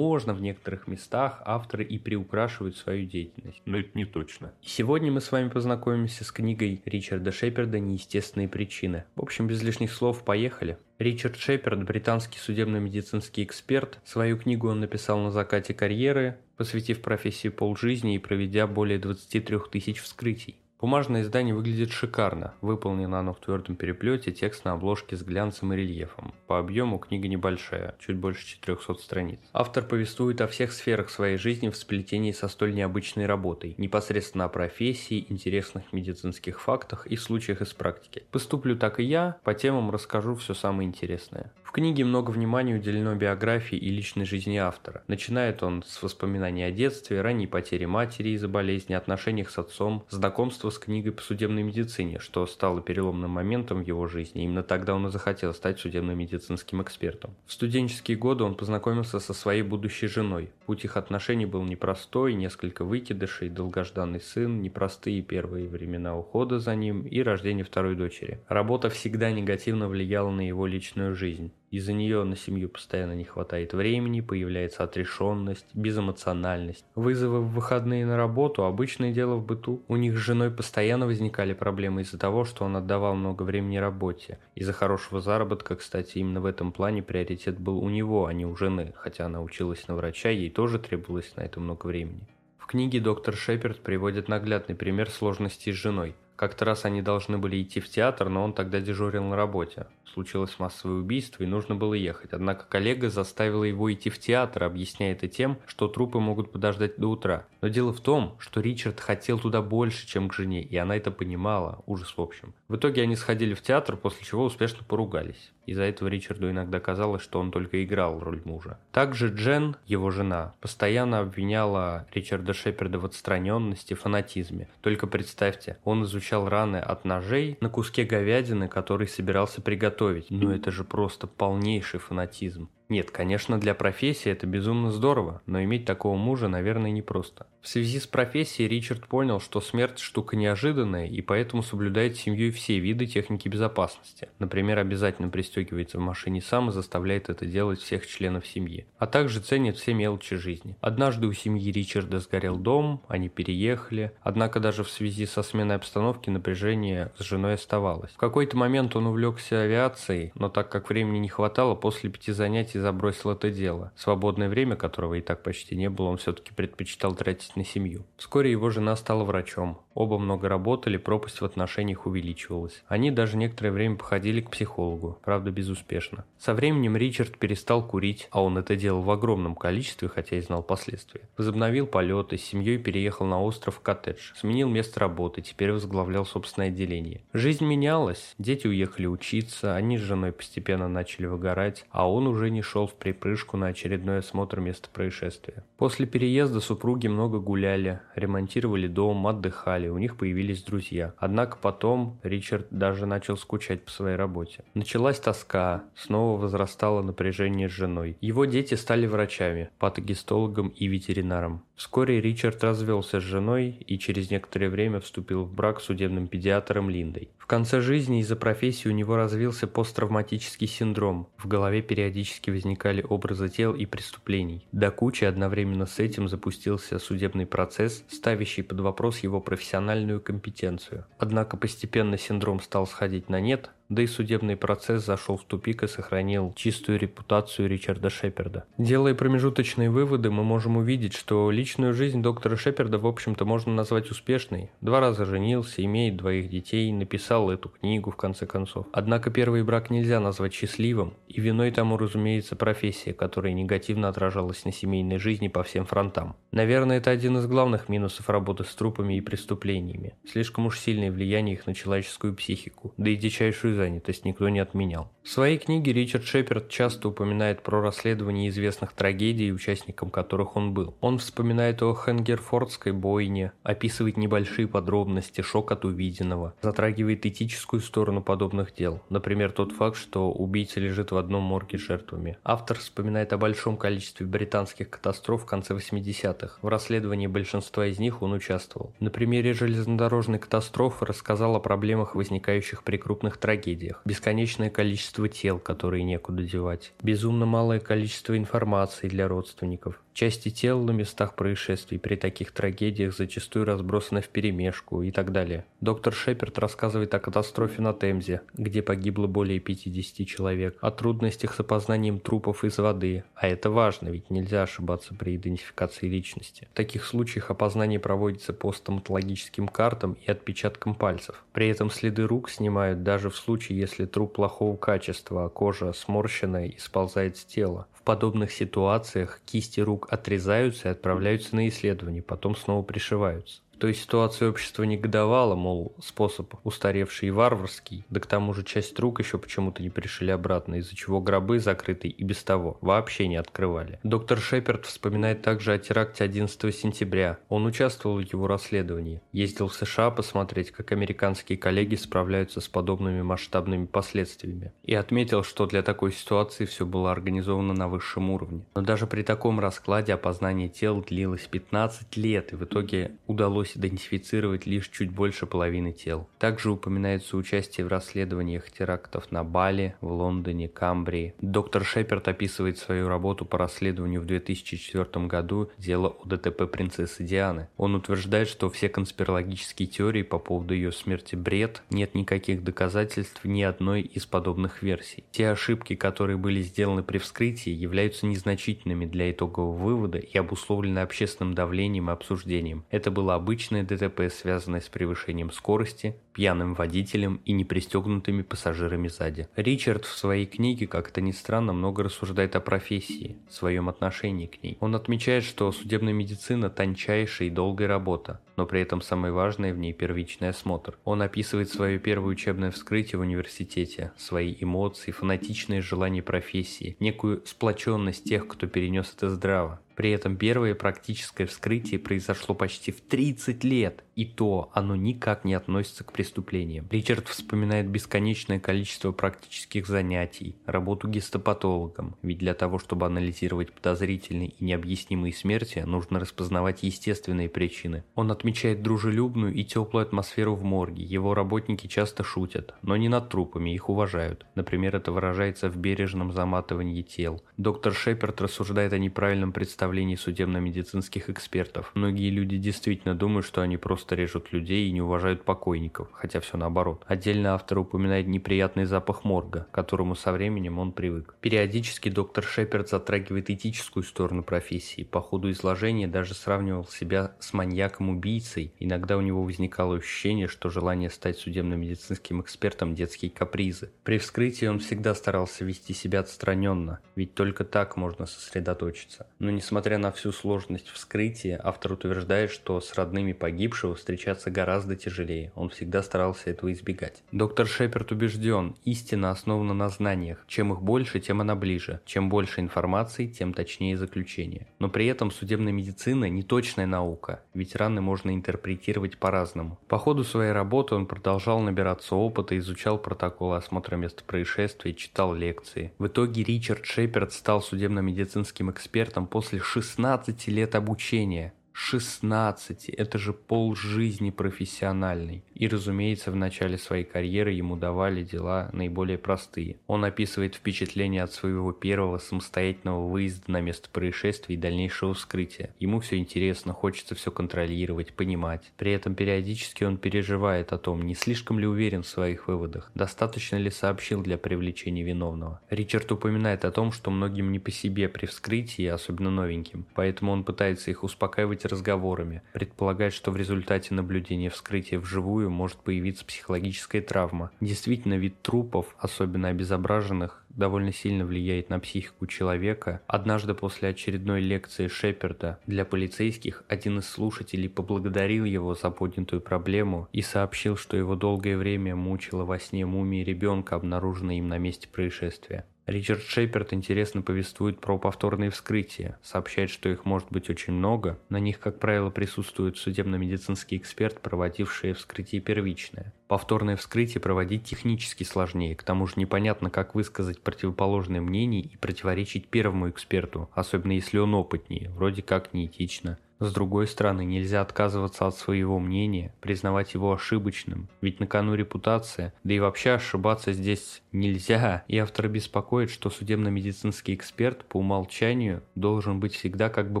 в 0.34 0.40
некоторых 0.40 0.86
местах 0.86 1.42
авторы 1.44 1.84
и 1.84 1.98
приукрашивают 1.98 2.76
свою 2.76 3.06
деятельность. 3.06 3.62
Но 3.64 3.78
это 3.78 3.90
не 3.94 4.04
точно. 4.04 4.52
Сегодня 4.62 5.10
мы 5.10 5.20
с 5.20 5.32
вами 5.32 5.48
познакомимся 5.48 6.24
с 6.24 6.32
книгой 6.32 6.82
Ричарда 6.84 7.32
Шеперда 7.32 7.78
«Неестественные 7.78 8.48
причины». 8.48 9.04
В 9.16 9.22
общем, 9.22 9.46
без 9.46 9.62
лишних 9.62 9.92
слов, 9.92 10.24
поехали. 10.24 10.78
Ричард 10.98 11.36
Шеперд, 11.36 11.84
британский 11.84 12.38
судебно-медицинский 12.38 13.42
эксперт. 13.42 13.98
Свою 14.04 14.38
книгу 14.38 14.68
он 14.68 14.80
написал 14.80 15.18
на 15.18 15.30
закате 15.30 15.74
карьеры, 15.74 16.38
посвятив 16.56 17.02
профессии 17.02 17.48
полжизни 17.48 18.14
и 18.14 18.18
проведя 18.18 18.66
более 18.66 18.98
23 18.98 19.58
тысяч 19.70 20.00
вскрытий. 20.00 20.56
Бумажное 20.82 21.22
издание 21.22 21.54
выглядит 21.54 21.92
шикарно, 21.92 22.54
выполнено 22.60 23.20
оно 23.20 23.34
в 23.34 23.38
твердом 23.38 23.76
переплете, 23.76 24.32
текст 24.32 24.64
на 24.64 24.72
обложке 24.72 25.16
с 25.16 25.22
глянцем 25.22 25.72
и 25.72 25.76
рельефом. 25.76 26.34
По 26.48 26.58
объему 26.58 26.98
книга 26.98 27.28
небольшая, 27.28 27.94
чуть 28.00 28.16
больше 28.16 28.44
400 28.44 28.94
страниц. 28.94 29.38
Автор 29.52 29.84
повествует 29.84 30.40
о 30.40 30.48
всех 30.48 30.72
сферах 30.72 31.08
своей 31.08 31.36
жизни 31.36 31.68
в 31.68 31.76
сплетении 31.76 32.32
со 32.32 32.48
столь 32.48 32.74
необычной 32.74 33.26
работой, 33.26 33.76
непосредственно 33.78 34.46
о 34.46 34.48
профессии, 34.48 35.24
интересных 35.28 35.92
медицинских 35.92 36.60
фактах 36.60 37.06
и 37.06 37.16
случаях 37.16 37.62
из 37.62 37.72
практики. 37.72 38.24
Поступлю 38.32 38.76
так 38.76 38.98
и 38.98 39.04
я, 39.04 39.36
по 39.44 39.54
темам 39.54 39.92
расскажу 39.92 40.34
все 40.34 40.52
самое 40.52 40.88
интересное. 40.88 41.52
В 41.72 41.74
книге 41.74 42.04
много 42.04 42.30
внимания 42.32 42.74
уделено 42.74 43.14
биографии 43.14 43.78
и 43.78 43.88
личной 43.88 44.26
жизни 44.26 44.58
автора. 44.58 45.02
Начинает 45.08 45.62
он 45.62 45.82
с 45.86 46.02
воспоминаний 46.02 46.64
о 46.64 46.70
детстве, 46.70 47.22
ранней 47.22 47.46
потере 47.46 47.86
матери 47.86 48.28
из-за 48.34 48.46
болезни, 48.46 48.92
отношениях 48.92 49.48
с 49.48 49.56
отцом, 49.56 50.04
знакомства 50.10 50.68
с 50.68 50.78
книгой 50.78 51.12
по 51.12 51.22
судебной 51.22 51.62
медицине, 51.62 52.18
что 52.18 52.46
стало 52.46 52.82
переломным 52.82 53.30
моментом 53.30 53.82
в 53.82 53.86
его 53.86 54.06
жизни. 54.06 54.44
Именно 54.44 54.62
тогда 54.62 54.94
он 54.94 55.06
и 55.06 55.10
захотел 55.10 55.54
стать 55.54 55.80
судебно-медицинским 55.80 56.82
экспертом. 56.82 57.34
В 57.46 57.54
студенческие 57.54 58.18
годы 58.18 58.44
он 58.44 58.54
познакомился 58.54 59.18
со 59.18 59.32
своей 59.32 59.62
будущей 59.62 60.08
женой. 60.08 60.50
Путь 60.66 60.84
их 60.84 60.98
отношений 60.98 61.46
был 61.46 61.62
непростой, 61.62 62.34
несколько 62.34 62.84
выкидышей, 62.84 63.48
долгожданный 63.48 64.20
сын, 64.20 64.60
непростые 64.60 65.22
первые 65.22 65.68
времена 65.68 66.18
ухода 66.18 66.58
за 66.58 66.74
ним 66.74 67.06
и 67.06 67.22
рождение 67.22 67.64
второй 67.64 67.96
дочери. 67.96 68.42
Работа 68.48 68.90
всегда 68.90 69.32
негативно 69.32 69.88
влияла 69.88 70.30
на 70.30 70.46
его 70.46 70.66
личную 70.66 71.14
жизнь. 71.14 71.50
Из-за 71.72 71.94
нее 71.94 72.22
на 72.24 72.36
семью 72.36 72.68
постоянно 72.68 73.14
не 73.14 73.24
хватает 73.24 73.72
времени, 73.72 74.20
появляется 74.20 74.84
отрешенность, 74.84 75.64
безэмоциональность. 75.72 76.84
Вызовы 76.94 77.40
в 77.40 77.54
выходные 77.54 78.04
на 78.04 78.18
работу– 78.18 78.64
обычное 78.66 79.10
дело 79.10 79.36
в 79.36 79.46
быту. 79.46 79.82
У 79.88 79.96
них 79.96 80.18
с 80.18 80.20
женой 80.20 80.50
постоянно 80.50 81.06
возникали 81.06 81.54
проблемы 81.54 82.02
из-за 82.02 82.18
того, 82.18 82.44
что 82.44 82.66
он 82.66 82.76
отдавал 82.76 83.14
много 83.14 83.42
времени 83.42 83.78
работе. 83.78 84.38
Из-за 84.54 84.74
хорошего 84.74 85.22
заработка, 85.22 85.74
кстати, 85.74 86.18
именно 86.18 86.42
в 86.42 86.46
этом 86.46 86.72
плане 86.72 87.02
приоритет 87.02 87.58
был 87.58 87.78
у 87.78 87.88
него, 87.88 88.26
а 88.26 88.34
не 88.34 88.44
у 88.44 88.54
жены. 88.54 88.92
Хотя 88.94 89.24
она 89.24 89.40
училась 89.40 89.88
на 89.88 89.94
врача, 89.94 90.28
ей 90.28 90.50
тоже 90.50 90.78
требовалось 90.78 91.32
на 91.36 91.40
это 91.40 91.58
много 91.58 91.86
времени. 91.86 92.28
В 92.58 92.66
книге 92.66 93.00
доктор 93.00 93.34
Шеперд 93.34 93.80
приводит 93.80 94.28
наглядный 94.28 94.74
пример 94.74 95.08
сложности 95.08 95.72
с 95.72 95.74
женой. 95.74 96.14
Как-то 96.36 96.64
раз 96.64 96.84
они 96.84 97.02
должны 97.02 97.38
были 97.38 97.62
идти 97.62 97.80
в 97.80 97.88
театр, 97.88 98.28
но 98.28 98.42
он 98.42 98.52
тогда 98.52 98.80
дежурил 98.80 99.24
на 99.24 99.36
работе. 99.36 99.86
Случилось 100.12 100.58
массовое 100.58 101.00
убийство 101.00 101.42
и 101.42 101.46
нужно 101.46 101.74
было 101.74 101.94
ехать. 101.94 102.32
Однако 102.32 102.66
коллега 102.66 103.08
заставила 103.08 103.64
его 103.64 103.90
идти 103.92 104.10
в 104.10 104.18
театр, 104.18 104.64
объясняя 104.64 105.12
это 105.12 105.26
тем, 105.26 105.58
что 105.66 105.88
трупы 105.88 106.18
могут 106.18 106.52
подождать 106.52 106.98
до 106.98 107.08
утра. 107.08 107.46
Но 107.62 107.68
дело 107.68 107.92
в 107.94 108.00
том, 108.00 108.36
что 108.38 108.60
Ричард 108.60 109.00
хотел 109.00 109.38
туда 109.38 109.62
больше, 109.62 110.06
чем 110.06 110.28
к 110.28 110.34
жене, 110.34 110.62
и 110.62 110.76
она 110.76 110.96
это 110.96 111.10
понимала. 111.10 111.82
Ужас 111.86 112.14
в 112.16 112.20
общем. 112.20 112.54
В 112.68 112.76
итоге 112.76 113.02
они 113.02 113.16
сходили 113.16 113.54
в 113.54 113.62
театр, 113.62 113.96
после 113.96 114.26
чего 114.26 114.44
успешно 114.44 114.84
поругались. 114.86 115.52
Из-за 115.66 115.82
этого 115.84 116.08
Ричарду 116.08 116.50
иногда 116.50 116.80
казалось, 116.80 117.22
что 117.22 117.38
он 117.40 117.50
только 117.50 117.84
играл 117.84 118.18
роль 118.18 118.40
мужа. 118.44 118.78
Также 118.90 119.28
Джен, 119.28 119.76
его 119.86 120.10
жена, 120.10 120.54
постоянно 120.60 121.20
обвиняла 121.20 122.06
Ричарда 122.12 122.52
Шеперда 122.52 122.98
в 122.98 123.04
отстраненности, 123.04 123.94
фанатизме. 123.94 124.68
Только 124.80 125.06
представьте, 125.06 125.78
он 125.84 126.04
изучал 126.04 126.48
раны 126.48 126.76
от 126.76 127.04
ножей 127.04 127.56
на 127.60 127.68
куске 127.68 128.04
говядины, 128.04 128.68
который 128.68 129.06
собирался 129.06 129.62
приготовить. 129.62 130.26
Ну 130.30 130.50
это 130.50 130.70
же 130.70 130.84
просто 130.84 131.26
полнейший 131.26 132.00
фанатизм. 132.00 132.68
Нет, 132.92 133.10
конечно, 133.10 133.58
для 133.58 133.72
профессии 133.74 134.30
это 134.30 134.46
безумно 134.46 134.90
здорово, 134.90 135.40
но 135.46 135.62
иметь 135.62 135.86
такого 135.86 136.14
мужа, 136.14 136.48
наверное, 136.48 136.90
непросто. 136.90 137.46
В 137.62 137.68
связи 137.68 138.00
с 138.00 138.06
профессией 138.06 138.68
Ричард 138.68 139.06
понял, 139.06 139.40
что 139.40 139.60
смерть 139.62 140.00
штука 140.00 140.36
неожиданная 140.36 141.06
и 141.06 141.22
поэтому 141.22 141.62
соблюдает 141.62 142.16
семьей 142.16 142.50
все 142.50 142.80
виды 142.80 143.06
техники 143.06 143.48
безопасности. 143.48 144.28
Например, 144.40 144.78
обязательно 144.80 145.28
пристегивается 145.28 145.96
в 145.96 146.00
машине 146.00 146.42
сам 146.42 146.68
и 146.68 146.72
заставляет 146.72 147.30
это 147.30 147.46
делать 147.46 147.80
всех 147.80 148.06
членов 148.06 148.46
семьи. 148.46 148.84
А 148.98 149.06
также 149.06 149.40
ценит 149.40 149.76
все 149.76 149.94
мелочи 149.94 150.36
жизни. 150.36 150.76
Однажды 150.80 151.28
у 151.28 151.32
семьи 151.32 151.70
Ричарда 151.70 152.18
сгорел 152.18 152.56
дом, 152.56 153.00
они 153.08 153.30
переехали, 153.30 154.12
однако 154.22 154.60
даже 154.60 154.84
в 154.84 154.90
связи 154.90 155.24
со 155.24 155.42
сменой 155.42 155.76
обстановки 155.76 156.28
напряжение 156.28 157.12
с 157.16 157.22
женой 157.22 157.54
оставалось. 157.54 158.10
В 158.10 158.18
какой-то 158.18 158.56
момент 158.56 158.96
он 158.96 159.06
увлекся 159.06 159.62
авиацией, 159.62 160.32
но 160.34 160.50
так 160.50 160.68
как 160.68 160.90
времени 160.90 161.18
не 161.18 161.28
хватало, 161.28 161.74
после 161.76 162.10
пяти 162.10 162.32
занятий 162.32 162.81
забросил 162.82 163.30
это 163.30 163.50
дело. 163.50 163.92
Свободное 163.96 164.48
время, 164.48 164.76
которого 164.76 165.14
и 165.14 165.20
так 165.20 165.42
почти 165.42 165.76
не 165.76 165.88
было, 165.88 166.08
он 166.08 166.18
все-таки 166.18 166.52
предпочитал 166.52 167.14
тратить 167.14 167.56
на 167.56 167.64
семью. 167.64 168.04
Вскоре 168.16 168.50
его 168.50 168.70
жена 168.70 168.96
стала 168.96 169.24
врачом. 169.24 169.80
Оба 169.94 170.18
много 170.18 170.48
работали, 170.48 170.96
пропасть 170.96 171.40
в 171.40 171.44
отношениях 171.44 172.06
увеличивалась. 172.06 172.82
Они 172.86 173.10
даже 173.10 173.36
некоторое 173.36 173.70
время 173.70 173.96
походили 173.96 174.40
к 174.40 174.50
психологу, 174.50 175.18
правда 175.22 175.50
безуспешно. 175.50 176.24
Со 176.38 176.54
временем 176.54 176.96
Ричард 176.96 177.36
перестал 177.36 177.86
курить, 177.86 178.28
а 178.30 178.42
он 178.42 178.58
это 178.58 178.74
делал 178.74 179.02
в 179.02 179.10
огромном 179.10 179.54
количестве, 179.54 180.08
хотя 180.08 180.36
и 180.36 180.40
знал 180.40 180.62
последствия. 180.62 181.22
Возобновил 181.36 181.86
полеты, 181.86 182.38
с 182.38 182.42
семьей 182.42 182.78
переехал 182.78 183.26
на 183.26 183.42
остров 183.42 183.80
Коттедж, 183.80 184.32
сменил 184.36 184.68
место 184.68 185.00
работы, 185.00 185.42
теперь 185.42 185.72
возглавлял 185.72 186.24
собственное 186.24 186.68
отделение. 186.68 187.20
Жизнь 187.32 187.64
менялась, 187.64 188.34
дети 188.38 188.66
уехали 188.66 189.06
учиться, 189.06 189.74
они 189.74 189.98
с 189.98 190.00
женой 190.00 190.32
постепенно 190.32 190.88
начали 190.88 191.26
выгорать, 191.26 191.84
а 191.90 192.10
он 192.10 192.26
уже 192.26 192.50
не 192.50 192.61
шел 192.62 192.86
в 192.86 192.94
припрыжку 192.94 193.56
на 193.56 193.68
очередной 193.68 194.18
осмотр 194.18 194.60
места 194.60 194.88
происшествия. 194.92 195.64
После 195.76 196.06
переезда 196.06 196.60
супруги 196.60 197.08
много 197.08 197.38
гуляли, 197.38 198.00
ремонтировали 198.14 198.86
дом, 198.86 199.26
отдыхали, 199.26 199.88
у 199.88 199.98
них 199.98 200.16
появились 200.16 200.62
друзья. 200.62 201.14
Однако 201.18 201.58
потом 201.60 202.18
Ричард 202.22 202.68
даже 202.70 203.06
начал 203.06 203.36
скучать 203.36 203.84
по 203.84 203.90
своей 203.90 204.16
работе. 204.16 204.64
Началась 204.74 205.18
тоска, 205.18 205.84
снова 205.94 206.40
возрастало 206.40 207.02
напряжение 207.02 207.68
с 207.68 207.72
женой. 207.72 208.16
Его 208.20 208.44
дети 208.44 208.74
стали 208.74 209.06
врачами, 209.06 209.70
патогистологом 209.78 210.68
и 210.68 210.86
ветеринаром. 210.86 211.62
Вскоре 211.82 212.20
Ричард 212.20 212.62
развелся 212.62 213.18
с 213.18 213.24
женой 213.24 213.70
и 213.86 213.98
через 213.98 214.30
некоторое 214.30 214.68
время 214.68 215.00
вступил 215.00 215.44
в 215.44 215.52
брак 215.52 215.80
с 215.80 215.84
судебным 215.84 216.28
педиатром 216.28 216.88
Линдой. 216.88 217.30
В 217.38 217.46
конце 217.46 217.80
жизни 217.80 218.20
из-за 218.20 218.36
профессии 218.36 218.88
у 218.88 218.92
него 218.92 219.16
развился 219.16 219.66
посттравматический 219.66 220.68
синдром. 220.68 221.28
В 221.36 221.48
голове 221.48 221.82
периодически 221.82 222.50
возникали 222.52 223.04
образы 223.08 223.48
тел 223.48 223.74
и 223.74 223.86
преступлений. 223.86 224.66
До 224.72 224.90
кучи 224.90 225.24
одновременно 225.24 225.86
с 225.86 225.98
этим 225.98 226.28
запустился 226.28 226.98
судебный 226.98 227.46
процесс, 227.46 228.04
ставящий 228.08 228.62
под 228.62 228.80
вопрос 228.80 229.18
его 229.20 229.40
профессиональную 229.40 230.20
компетенцию. 230.20 231.06
Однако 231.18 231.56
постепенно 231.56 232.16
синдром 232.16 232.60
стал 232.60 232.86
сходить 232.86 233.28
на 233.28 233.40
нет, 233.40 233.70
да 233.94 234.02
и 234.02 234.06
судебный 234.06 234.56
процесс 234.56 235.04
зашел 235.04 235.36
в 235.36 235.44
тупик 235.44 235.82
и 235.82 235.86
сохранил 235.86 236.52
чистую 236.56 236.98
репутацию 236.98 237.68
Ричарда 237.68 238.08
Шеперда. 238.10 238.64
Делая 238.78 239.14
промежуточные 239.14 239.90
выводы, 239.90 240.30
мы 240.30 240.44
можем 240.44 240.78
увидеть, 240.78 241.14
что 241.14 241.50
личную 241.50 241.92
жизнь 241.92 242.22
доктора 242.22 242.56
Шеперда, 242.56 242.98
в 242.98 243.06
общем-то, 243.06 243.44
можно 243.44 243.74
назвать 243.74 244.10
успешной. 244.10 244.70
Два 244.80 245.00
раза 245.00 245.26
женился, 245.26 245.84
имеет 245.84 246.16
двоих 246.16 246.48
детей, 246.48 246.90
написал 246.90 247.50
эту 247.50 247.68
книгу, 247.68 248.10
в 248.10 248.16
конце 248.16 248.46
концов. 248.46 248.86
Однако 248.92 249.30
первый 249.30 249.62
брак 249.62 249.90
нельзя 249.90 250.20
назвать 250.20 250.54
счастливым, 250.54 251.14
и 251.28 251.40
виной 251.40 251.70
тому, 251.70 251.98
разумеется, 251.98 252.56
профессия, 252.56 253.12
которая 253.12 253.52
негативно 253.52 254.08
отражалась 254.08 254.64
на 254.64 254.72
семейной 254.72 255.18
жизни 255.18 255.48
по 255.48 255.62
всем 255.62 255.84
фронтам. 255.84 256.36
Наверное, 256.50 256.98
это 256.98 257.10
один 257.10 257.36
из 257.38 257.46
главных 257.46 257.88
минусов 257.88 258.30
работы 258.30 258.64
с 258.64 258.74
трупами 258.74 259.18
и 259.18 259.20
преступлениями. 259.20 260.14
Слишком 260.26 260.66
уж 260.66 260.78
сильное 260.78 261.10
влияние 261.10 261.56
их 261.56 261.66
на 261.66 261.74
человеческую 261.74 262.34
психику, 262.34 262.94
да 262.96 263.10
и 263.10 263.16
дичайшую 263.16 263.74
занятость 263.82 264.24
никто 264.24 264.48
не 264.48 264.60
отменял. 264.60 265.10
В 265.24 265.28
своей 265.28 265.58
книге 265.58 265.92
Ричард 265.92 266.24
Шеперд 266.24 266.68
часто 266.68 267.08
упоминает 267.08 267.62
про 267.62 267.80
расследование 267.80 268.48
известных 268.48 268.92
трагедий, 268.92 269.52
участником 269.52 270.10
которых 270.10 270.56
он 270.56 270.72
был. 270.72 270.94
Он 271.00 271.18
вспоминает 271.18 271.82
о 271.82 271.94
Хенгерфордской 271.94 272.92
бойне, 272.92 273.52
описывает 273.62 274.16
небольшие 274.16 274.68
подробности, 274.68 275.40
шок 275.40 275.72
от 275.72 275.84
увиденного, 275.84 276.54
затрагивает 276.60 277.26
этическую 277.26 277.80
сторону 277.80 278.22
подобных 278.22 278.74
дел. 278.74 279.00
Например, 279.10 279.50
тот 279.52 279.72
факт, 279.72 279.96
что 279.96 280.30
убийца 280.30 280.80
лежит 280.80 281.10
в 281.10 281.16
одном 281.16 281.42
морге 281.42 281.78
с 281.78 281.82
жертвами. 281.82 282.38
Автор 282.44 282.78
вспоминает 282.78 283.32
о 283.32 283.38
большом 283.38 283.76
количестве 283.76 284.26
британских 284.26 284.90
катастроф 284.90 285.42
в 285.42 285.46
конце 285.46 285.74
80-х. 285.74 286.58
В 286.62 286.68
расследовании 286.68 287.26
большинства 287.26 287.86
из 287.86 287.98
них 287.98 288.22
он 288.22 288.32
участвовал. 288.32 288.92
На 289.00 289.10
примере 289.10 289.54
железнодорожной 289.54 290.38
катастрофы 290.38 291.06
рассказал 291.06 291.56
о 291.56 291.60
проблемах, 291.60 292.14
возникающих 292.14 292.82
при 292.82 292.96
крупных 292.96 293.36
трагедиях. 293.36 293.71
Бесконечное 294.04 294.70
количество 294.70 294.92
количество 294.92 295.28
тел, 295.28 295.58
которые 295.58 296.04
некуда 296.04 296.42
девать, 296.42 296.92
безумно 297.02 297.46
малое 297.46 297.80
количество 297.80 298.36
информации 298.36 299.08
для 299.08 299.28
родственников, 299.28 300.01
Части 300.14 300.50
тел 300.50 300.82
на 300.82 300.90
местах 300.90 301.34
происшествий 301.34 301.98
при 301.98 302.16
таких 302.16 302.52
трагедиях 302.52 303.16
зачастую 303.16 303.64
разбросаны 303.64 304.20
в 304.20 304.28
перемешку 304.28 305.02
и 305.02 305.10
так 305.10 305.32
далее. 305.32 305.64
Доктор 305.80 306.12
Шеперд 306.12 306.58
рассказывает 306.58 307.14
о 307.14 307.20
катастрофе 307.20 307.80
на 307.80 307.94
Темзе, 307.94 308.42
где 308.52 308.82
погибло 308.82 309.26
более 309.26 309.58
50 309.58 310.26
человек, 310.26 310.76
о 310.82 310.90
трудностях 310.90 311.54
с 311.54 311.60
опознанием 311.60 312.20
трупов 312.20 312.62
из 312.62 312.76
воды, 312.76 313.24
а 313.34 313.48
это 313.48 313.70
важно, 313.70 314.10
ведь 314.10 314.28
нельзя 314.28 314.62
ошибаться 314.62 315.14
при 315.14 315.36
идентификации 315.36 316.08
личности. 316.08 316.68
В 316.72 316.76
таких 316.76 317.04
случаях 317.04 317.50
опознание 317.50 317.98
проводится 317.98 318.52
по 318.52 318.72
стоматологическим 318.72 319.66
картам 319.66 320.18
и 320.26 320.30
отпечаткам 320.30 320.94
пальцев. 320.94 321.42
При 321.52 321.68
этом 321.68 321.90
следы 321.90 322.26
рук 322.26 322.50
снимают 322.50 323.02
даже 323.02 323.30
в 323.30 323.36
случае, 323.36 323.78
если 323.78 324.04
труп 324.04 324.34
плохого 324.34 324.76
качества, 324.76 325.46
а 325.46 325.48
кожа 325.48 325.92
сморщенная 325.94 326.66
и 326.66 326.78
сползает 326.78 327.38
с 327.38 327.44
тела. 327.44 327.86
В 328.02 328.04
подобных 328.04 328.50
ситуациях 328.50 329.40
кисти 329.46 329.78
рук 329.78 330.12
отрезаются 330.12 330.88
и 330.88 330.90
отправляются 330.90 331.54
на 331.54 331.68
исследование, 331.68 332.20
потом 332.20 332.56
снова 332.56 332.82
пришиваются 332.82 333.61
той 333.82 333.94
ситуации 333.94 334.46
общество 334.46 334.84
негодовало, 334.84 335.56
мол, 335.56 335.96
способ 336.00 336.54
устаревший 336.62 337.26
и 337.26 337.30
варварский, 337.32 338.04
да 338.10 338.20
к 338.20 338.26
тому 338.26 338.54
же 338.54 338.62
часть 338.62 338.96
рук 339.00 339.18
еще 339.18 339.38
почему-то 339.38 339.82
не 339.82 339.90
пришили 339.90 340.30
обратно, 340.30 340.76
из-за 340.76 340.94
чего 340.94 341.20
гробы, 341.20 341.58
закрытые 341.58 342.12
и 342.12 342.22
без 342.22 342.44
того, 342.44 342.78
вообще 342.80 343.26
не 343.26 343.34
открывали. 343.34 343.98
Доктор 344.04 344.38
Шеперд 344.38 344.86
вспоминает 344.86 345.42
также 345.42 345.72
о 345.72 345.80
теракте 345.80 346.22
11 346.22 346.72
сентября. 346.72 347.38
Он 347.48 347.66
участвовал 347.66 348.18
в 348.18 348.32
его 348.32 348.46
расследовании. 348.46 349.20
Ездил 349.32 349.66
в 349.66 349.74
США 349.74 350.12
посмотреть, 350.12 350.70
как 350.70 350.92
американские 350.92 351.58
коллеги 351.58 351.96
справляются 351.96 352.60
с 352.60 352.68
подобными 352.68 353.22
масштабными 353.22 353.86
последствиями. 353.86 354.72
И 354.84 354.94
отметил, 354.94 355.42
что 355.42 355.66
для 355.66 355.82
такой 355.82 356.12
ситуации 356.12 356.66
все 356.66 356.86
было 356.86 357.10
организовано 357.10 357.74
на 357.74 357.88
высшем 357.88 358.30
уровне. 358.30 358.64
Но 358.76 358.82
даже 358.82 359.08
при 359.08 359.22
таком 359.24 359.58
раскладе 359.58 360.14
опознание 360.14 360.68
тел 360.68 361.02
длилось 361.02 361.48
15 361.50 362.16
лет, 362.16 362.52
и 362.52 362.56
в 362.56 362.62
итоге 362.62 363.16
удалось 363.26 363.71
удалось 363.72 363.76
идентифицировать 363.76 364.66
лишь 364.66 364.88
чуть 364.88 365.10
больше 365.10 365.46
половины 365.46 365.92
тел. 365.92 366.28
Также 366.38 366.70
упоминается 366.70 367.36
участие 367.36 367.86
в 367.86 367.88
расследованиях 367.88 368.70
терактов 368.70 369.30
на 369.30 369.44
Бали, 369.44 369.94
в 370.00 370.10
Лондоне, 370.10 370.68
Камбрии. 370.68 371.34
Доктор 371.40 371.84
Шеперд 371.84 372.28
описывает 372.28 372.78
свою 372.78 373.08
работу 373.08 373.44
по 373.44 373.58
расследованию 373.58 374.20
в 374.20 374.26
2004 374.26 375.26
году 375.26 375.70
дела 375.78 376.08
о 376.08 376.24
ДТП 376.26 376.70
принцессы 376.70 377.24
Дианы. 377.24 377.68
Он 377.76 377.94
утверждает, 377.94 378.48
что 378.48 378.70
все 378.70 378.88
конспирологические 378.88 379.88
теории 379.88 380.22
по 380.22 380.38
поводу 380.38 380.74
ее 380.74 380.92
смерти 380.92 381.36
бред, 381.36 381.82
нет 381.90 382.14
никаких 382.14 382.62
доказательств 382.64 383.44
ни 383.44 383.62
одной 383.62 384.02
из 384.02 384.26
подобных 384.26 384.82
версий. 384.82 385.24
Те 385.30 385.50
ошибки, 385.50 385.94
которые 385.94 386.36
были 386.36 386.62
сделаны 386.62 387.02
при 387.02 387.18
вскрытии, 387.18 387.70
являются 387.70 388.26
незначительными 388.26 389.06
для 389.06 389.30
итогового 389.30 389.76
вывода 389.76 390.18
и 390.18 390.38
обусловлены 390.38 391.00
общественным 391.00 391.54
давлением 391.54 392.10
и 392.10 392.12
обсуждением. 392.12 392.84
Это 392.90 393.10
было 393.10 393.34
обычно 393.34 393.61
обычное 393.62 393.84
ДТП, 393.84 394.22
связанное 394.32 394.80
с 394.80 394.88
превышением 394.88 395.52
скорости, 395.52 396.16
пьяным 396.32 396.74
водителем 396.74 397.40
и 397.44 397.52
непристегнутыми 397.52 398.42
пассажирами 398.42 399.06
сзади. 399.06 399.46
Ричард 399.54 400.04
в 400.04 400.16
своей 400.16 400.46
книге, 400.46 400.88
как 400.88 401.10
это 401.10 401.20
ни 401.20 401.30
странно, 401.30 401.72
много 401.72 402.02
рассуждает 402.02 402.56
о 402.56 402.60
профессии, 402.60 403.36
своем 403.48 403.88
отношении 403.88 404.46
к 404.46 404.60
ней. 404.64 404.78
Он 404.80 404.96
отмечает, 404.96 405.44
что 405.44 405.70
судебная 405.70 406.12
медицина– 406.12 406.70
тончайшая 406.70 407.48
и 407.48 407.50
долгая 407.52 407.86
работа, 407.86 408.40
но 408.56 408.66
при 408.66 408.80
этом 408.80 409.00
самое 409.00 409.32
важное 409.32 409.72
в 409.72 409.78
ней 409.78 409.92
первичный 409.92 410.48
осмотр. 410.48 410.98
Он 411.04 411.22
описывает 411.22 411.70
свое 411.70 412.00
первое 412.00 412.32
учебное 412.32 412.72
вскрытие 412.72 413.18
в 413.18 413.22
университете, 413.22 414.10
свои 414.16 414.56
эмоции, 414.58 415.12
фанатичные 415.12 415.82
желания 415.82 416.22
профессии, 416.22 416.96
некую 416.98 417.42
сплоченность 417.46 418.24
тех, 418.24 418.48
кто 418.48 418.66
перенес 418.66 419.12
это 419.16 419.30
здраво. 419.30 419.80
При 420.02 420.10
этом 420.10 420.36
первое 420.36 420.74
практическое 420.74 421.46
вскрытие 421.46 422.00
произошло 422.00 422.56
почти 422.56 422.90
в 422.90 423.00
30 423.00 423.62
лет, 423.62 424.02
и 424.14 424.24
то 424.24 424.70
оно 424.74 424.96
никак 424.96 425.44
не 425.44 425.54
относится 425.54 426.04
к 426.04 426.12
преступлениям. 426.12 426.86
Ричард 426.90 427.28
вспоминает 427.28 427.88
бесконечное 427.88 428.60
количество 428.60 429.12
практических 429.12 429.86
занятий, 429.86 430.56
работу 430.66 431.08
гистопатологом, 431.08 432.16
ведь 432.22 432.38
для 432.38 432.54
того, 432.54 432.78
чтобы 432.78 433.06
анализировать 433.06 433.72
подозрительные 433.72 434.48
и 434.48 434.64
необъяснимые 434.64 435.32
смерти, 435.32 435.80
нужно 435.86 436.20
распознавать 436.20 436.82
естественные 436.82 437.48
причины. 437.48 438.04
Он 438.14 438.30
отмечает 438.30 438.82
дружелюбную 438.82 439.54
и 439.54 439.64
теплую 439.64 440.04
атмосферу 440.04 440.54
в 440.54 440.64
морге, 440.64 441.04
его 441.04 441.34
работники 441.34 441.86
часто 441.86 442.24
шутят, 442.24 442.74
но 442.82 442.96
не 442.96 443.08
над 443.08 443.28
трупами, 443.28 443.74
их 443.74 443.88
уважают. 443.88 444.46
Например, 444.54 444.96
это 444.96 445.12
выражается 445.12 445.68
в 445.68 445.76
бережном 445.76 446.32
заматывании 446.32 447.02
тел. 447.02 447.42
Доктор 447.56 447.94
Шеперд 447.94 448.40
рассуждает 448.40 448.92
о 448.92 448.98
неправильном 448.98 449.52
представлении 449.52 450.16
судебно-медицинских 450.16 451.30
экспертов. 451.30 451.90
Многие 451.94 452.30
люди 452.30 452.56
действительно 452.56 453.14
думают, 453.14 453.46
что 453.46 453.60
они 453.60 453.76
просто 453.76 454.01
просто 454.02 454.16
режут 454.16 454.52
людей 454.52 454.88
и 454.88 454.92
не 454.92 455.00
уважают 455.00 455.44
покойников, 455.44 456.08
хотя 456.12 456.40
все 456.40 456.56
наоборот. 456.56 457.04
Отдельно 457.06 457.54
автор 457.54 457.78
упоминает 457.78 458.26
неприятный 458.26 458.84
запах 458.84 459.22
морга, 459.22 459.68
к 459.70 459.74
которому 459.74 460.16
со 460.16 460.32
временем 460.32 460.80
он 460.80 460.90
привык. 460.90 461.36
Периодически 461.40 462.08
доктор 462.08 462.42
Шеперд 462.42 462.88
затрагивает 462.88 463.48
этическую 463.48 464.02
сторону 464.02 464.42
профессии. 464.42 465.04
По 465.04 465.20
ходу 465.20 465.52
изложения 465.52 466.08
даже 466.08 466.34
сравнивал 466.34 466.84
себя 466.88 467.36
с 467.38 467.52
маньяком-убийцей. 467.52 468.72
Иногда 468.80 469.16
у 469.16 469.20
него 469.20 469.44
возникало 469.44 469.98
ощущение, 469.98 470.48
что 470.48 470.68
желание 470.68 471.08
стать 471.08 471.38
судебно-медицинским 471.38 472.40
экспертом– 472.40 472.94
детские 472.96 473.30
капризы. 473.30 473.92
При 474.02 474.18
вскрытии 474.18 474.66
он 474.66 474.80
всегда 474.80 475.14
старался 475.14 475.64
вести 475.64 475.94
себя 475.94 476.20
отстраненно, 476.20 476.98
ведь 477.14 477.34
только 477.34 477.62
так 477.62 477.96
можно 477.96 478.26
сосредоточиться. 478.26 479.28
Но 479.38 479.50
несмотря 479.50 479.98
на 479.98 480.10
всю 480.10 480.32
сложность 480.32 480.88
вскрытия, 480.88 481.60
автор 481.62 481.92
утверждает, 481.92 482.50
что 482.50 482.80
с 482.80 482.94
родными 482.94 483.32
погибшего 483.32 483.91
Встречаться 483.94 484.50
гораздо 484.50 484.96
тяжелее, 484.96 485.52
он 485.54 485.68
всегда 485.70 486.02
старался 486.02 486.50
этого 486.50 486.72
избегать. 486.72 487.22
Доктор 487.32 487.66
Шеперд 487.66 488.12
убежден, 488.12 488.76
истина 488.84 489.30
основана 489.30 489.74
на 489.74 489.88
знаниях. 489.88 490.44
Чем 490.46 490.72
их 490.72 490.82
больше, 490.82 491.20
тем 491.20 491.40
она 491.40 491.54
ближе. 491.54 492.00
Чем 492.04 492.28
больше 492.28 492.60
информации, 492.60 493.26
тем 493.26 493.54
точнее 493.54 493.96
заключение. 493.96 494.66
Но 494.78 494.88
при 494.88 495.06
этом 495.06 495.30
судебная 495.30 495.72
медицина 495.72 496.28
не 496.28 496.42
точная 496.42 496.86
наука, 496.86 497.42
ведь 497.54 497.76
раны 497.76 498.00
можно 498.00 498.34
интерпретировать 498.34 499.18
по-разному. 499.18 499.78
По 499.88 499.98
ходу 499.98 500.24
своей 500.24 500.52
работы 500.52 500.94
он 500.94 501.06
продолжал 501.06 501.60
набираться 501.60 502.14
опыта, 502.14 502.56
изучал 502.58 502.98
протоколы 502.98 503.56
осмотра 503.56 503.96
места 503.96 504.24
происшествия, 504.24 504.94
читал 504.94 505.34
лекции. 505.34 505.92
В 505.98 506.06
итоге 506.06 506.42
Ричард 506.42 506.84
Шеперд 506.84 507.32
стал 507.32 507.62
судебно-медицинским 507.62 508.70
экспертом 508.70 509.26
после 509.26 509.60
16 509.60 510.48
лет 510.48 510.74
обучения. 510.74 511.52
16, 511.72 512.88
это 512.88 513.18
же 513.18 513.32
пол 513.32 513.74
жизни 513.74 514.30
профессиональной. 514.30 515.42
И 515.54 515.68
разумеется, 515.68 516.30
в 516.30 516.36
начале 516.36 516.78
своей 516.78 517.04
карьеры 517.04 517.52
ему 517.52 517.76
давали 517.76 518.22
дела 518.22 518.70
наиболее 518.72 519.18
простые. 519.18 519.76
Он 519.86 520.04
описывает 520.04 520.54
впечатление 520.54 521.22
от 521.22 521.32
своего 521.32 521.72
первого 521.72 522.18
самостоятельного 522.18 523.08
выезда 523.08 523.50
на 523.50 523.60
место 523.60 523.88
происшествия 523.90 524.54
и 524.54 524.58
дальнейшего 524.58 525.14
вскрытия. 525.14 525.74
Ему 525.78 526.00
все 526.00 526.18
интересно, 526.18 526.72
хочется 526.72 527.14
все 527.14 527.30
контролировать, 527.30 528.14
понимать. 528.14 528.72
При 528.76 528.92
этом 528.92 529.14
периодически 529.14 529.84
он 529.84 529.96
переживает 529.96 530.72
о 530.72 530.78
том, 530.78 531.02
не 531.02 531.14
слишком 531.14 531.58
ли 531.58 531.66
уверен 531.66 532.02
в 532.02 532.08
своих 532.08 532.48
выводах, 532.48 532.90
достаточно 532.94 533.56
ли 533.56 533.70
сообщил 533.70 534.22
для 534.22 534.38
привлечения 534.38 535.02
виновного. 535.02 535.60
Ричард 535.70 536.10
упоминает 536.12 536.64
о 536.64 536.72
том, 536.72 536.92
что 536.92 537.10
многим 537.10 537.52
не 537.52 537.58
по 537.58 537.70
себе 537.70 538.08
при 538.08 538.26
вскрытии, 538.26 538.86
особенно 538.86 539.30
новеньким, 539.30 539.86
поэтому 539.94 540.32
он 540.32 540.44
пытается 540.44 540.90
их 540.90 541.04
успокаивать 541.04 541.61
разговорами, 541.66 542.42
предполагает, 542.52 543.12
что 543.12 543.30
в 543.30 543.36
результате 543.36 543.94
наблюдения 543.94 544.50
вскрытия 544.50 544.98
вживую 544.98 545.50
может 545.50 545.78
появиться 545.78 546.24
психологическая 546.24 547.02
травма. 547.02 547.50
Действительно, 547.60 548.14
вид 548.14 548.40
трупов, 548.42 548.94
особенно 548.98 549.48
обезображенных, 549.48 550.42
довольно 550.56 550.92
сильно 550.92 551.24
влияет 551.24 551.70
на 551.70 551.80
психику 551.80 552.26
человека. 552.26 553.00
Однажды 553.06 553.54
после 553.54 553.88
очередной 553.90 554.40
лекции 554.40 554.88
Шеперда 554.88 555.58
для 555.66 555.84
полицейских 555.84 556.64
один 556.68 556.98
из 556.98 557.08
слушателей 557.08 557.68
поблагодарил 557.68 558.44
его 558.44 558.74
за 558.74 558.90
поднятую 558.90 559.40
проблему 559.40 560.08
и 560.12 560.22
сообщил, 560.22 560.76
что 560.76 560.96
его 560.96 561.16
долгое 561.16 561.56
время 561.56 561.96
мучила 561.96 562.44
во 562.44 562.58
сне 562.58 562.86
мумия 562.86 563.24
ребенка, 563.24 563.76
обнаруженная 563.76 564.36
им 564.36 564.48
на 564.48 564.58
месте 564.58 564.88
происшествия. 564.88 565.66
Ричард 565.86 566.22
Шейперт 566.22 566.72
интересно 566.72 567.22
повествует 567.22 567.80
про 567.80 567.98
повторные 567.98 568.50
вскрытия, 568.50 569.18
сообщает, 569.22 569.68
что 569.68 569.88
их 569.88 570.04
может 570.04 570.28
быть 570.30 570.48
очень 570.48 570.72
много, 570.72 571.18
на 571.28 571.38
них, 571.38 571.58
как 571.58 571.80
правило, 571.80 572.08
присутствует 572.08 572.76
судебно-медицинский 572.76 573.78
эксперт, 573.78 574.20
проводивший 574.20 574.92
вскрытие 574.92 575.40
первичное. 575.40 576.12
Повторное 576.32 576.76
вскрытие 576.76 577.20
проводить 577.20 577.64
технически 577.64 578.24
сложнее, 578.24 578.74
к 578.74 578.82
тому 578.82 579.06
же 579.06 579.16
непонятно, 579.16 579.68
как 579.68 579.94
высказать 579.94 580.40
противоположное 580.40 581.20
мнение 581.20 581.60
и 581.60 581.76
противоречить 581.76 582.48
первому 582.48 582.88
эксперту, 582.88 583.50
особенно 583.52 583.92
если 583.92 584.16
он 584.16 584.34
опытнее, 584.34 584.88
вроде 584.92 585.20
как 585.20 585.52
неэтично. 585.52 586.16
С 586.42 586.52
другой 586.52 586.88
стороны, 586.88 587.24
нельзя 587.24 587.60
отказываться 587.60 588.26
от 588.26 588.36
своего 588.36 588.80
мнения, 588.80 589.32
признавать 589.40 589.94
его 589.94 590.12
ошибочным, 590.12 590.88
ведь 591.00 591.20
на 591.20 591.28
кону 591.28 591.54
репутация, 591.54 592.34
да 592.42 592.52
и 592.52 592.58
вообще 592.58 592.94
ошибаться 592.94 593.52
здесь 593.52 594.02
нельзя, 594.10 594.82
и 594.88 594.98
автор 594.98 595.28
беспокоит, 595.28 595.88
что 595.88 596.10
судебно-медицинский 596.10 597.14
эксперт 597.14 597.64
по 597.66 597.76
умолчанию 597.76 598.64
должен 598.74 599.20
быть 599.20 599.34
всегда 599.34 599.68
как 599.68 599.92
бы 599.92 600.00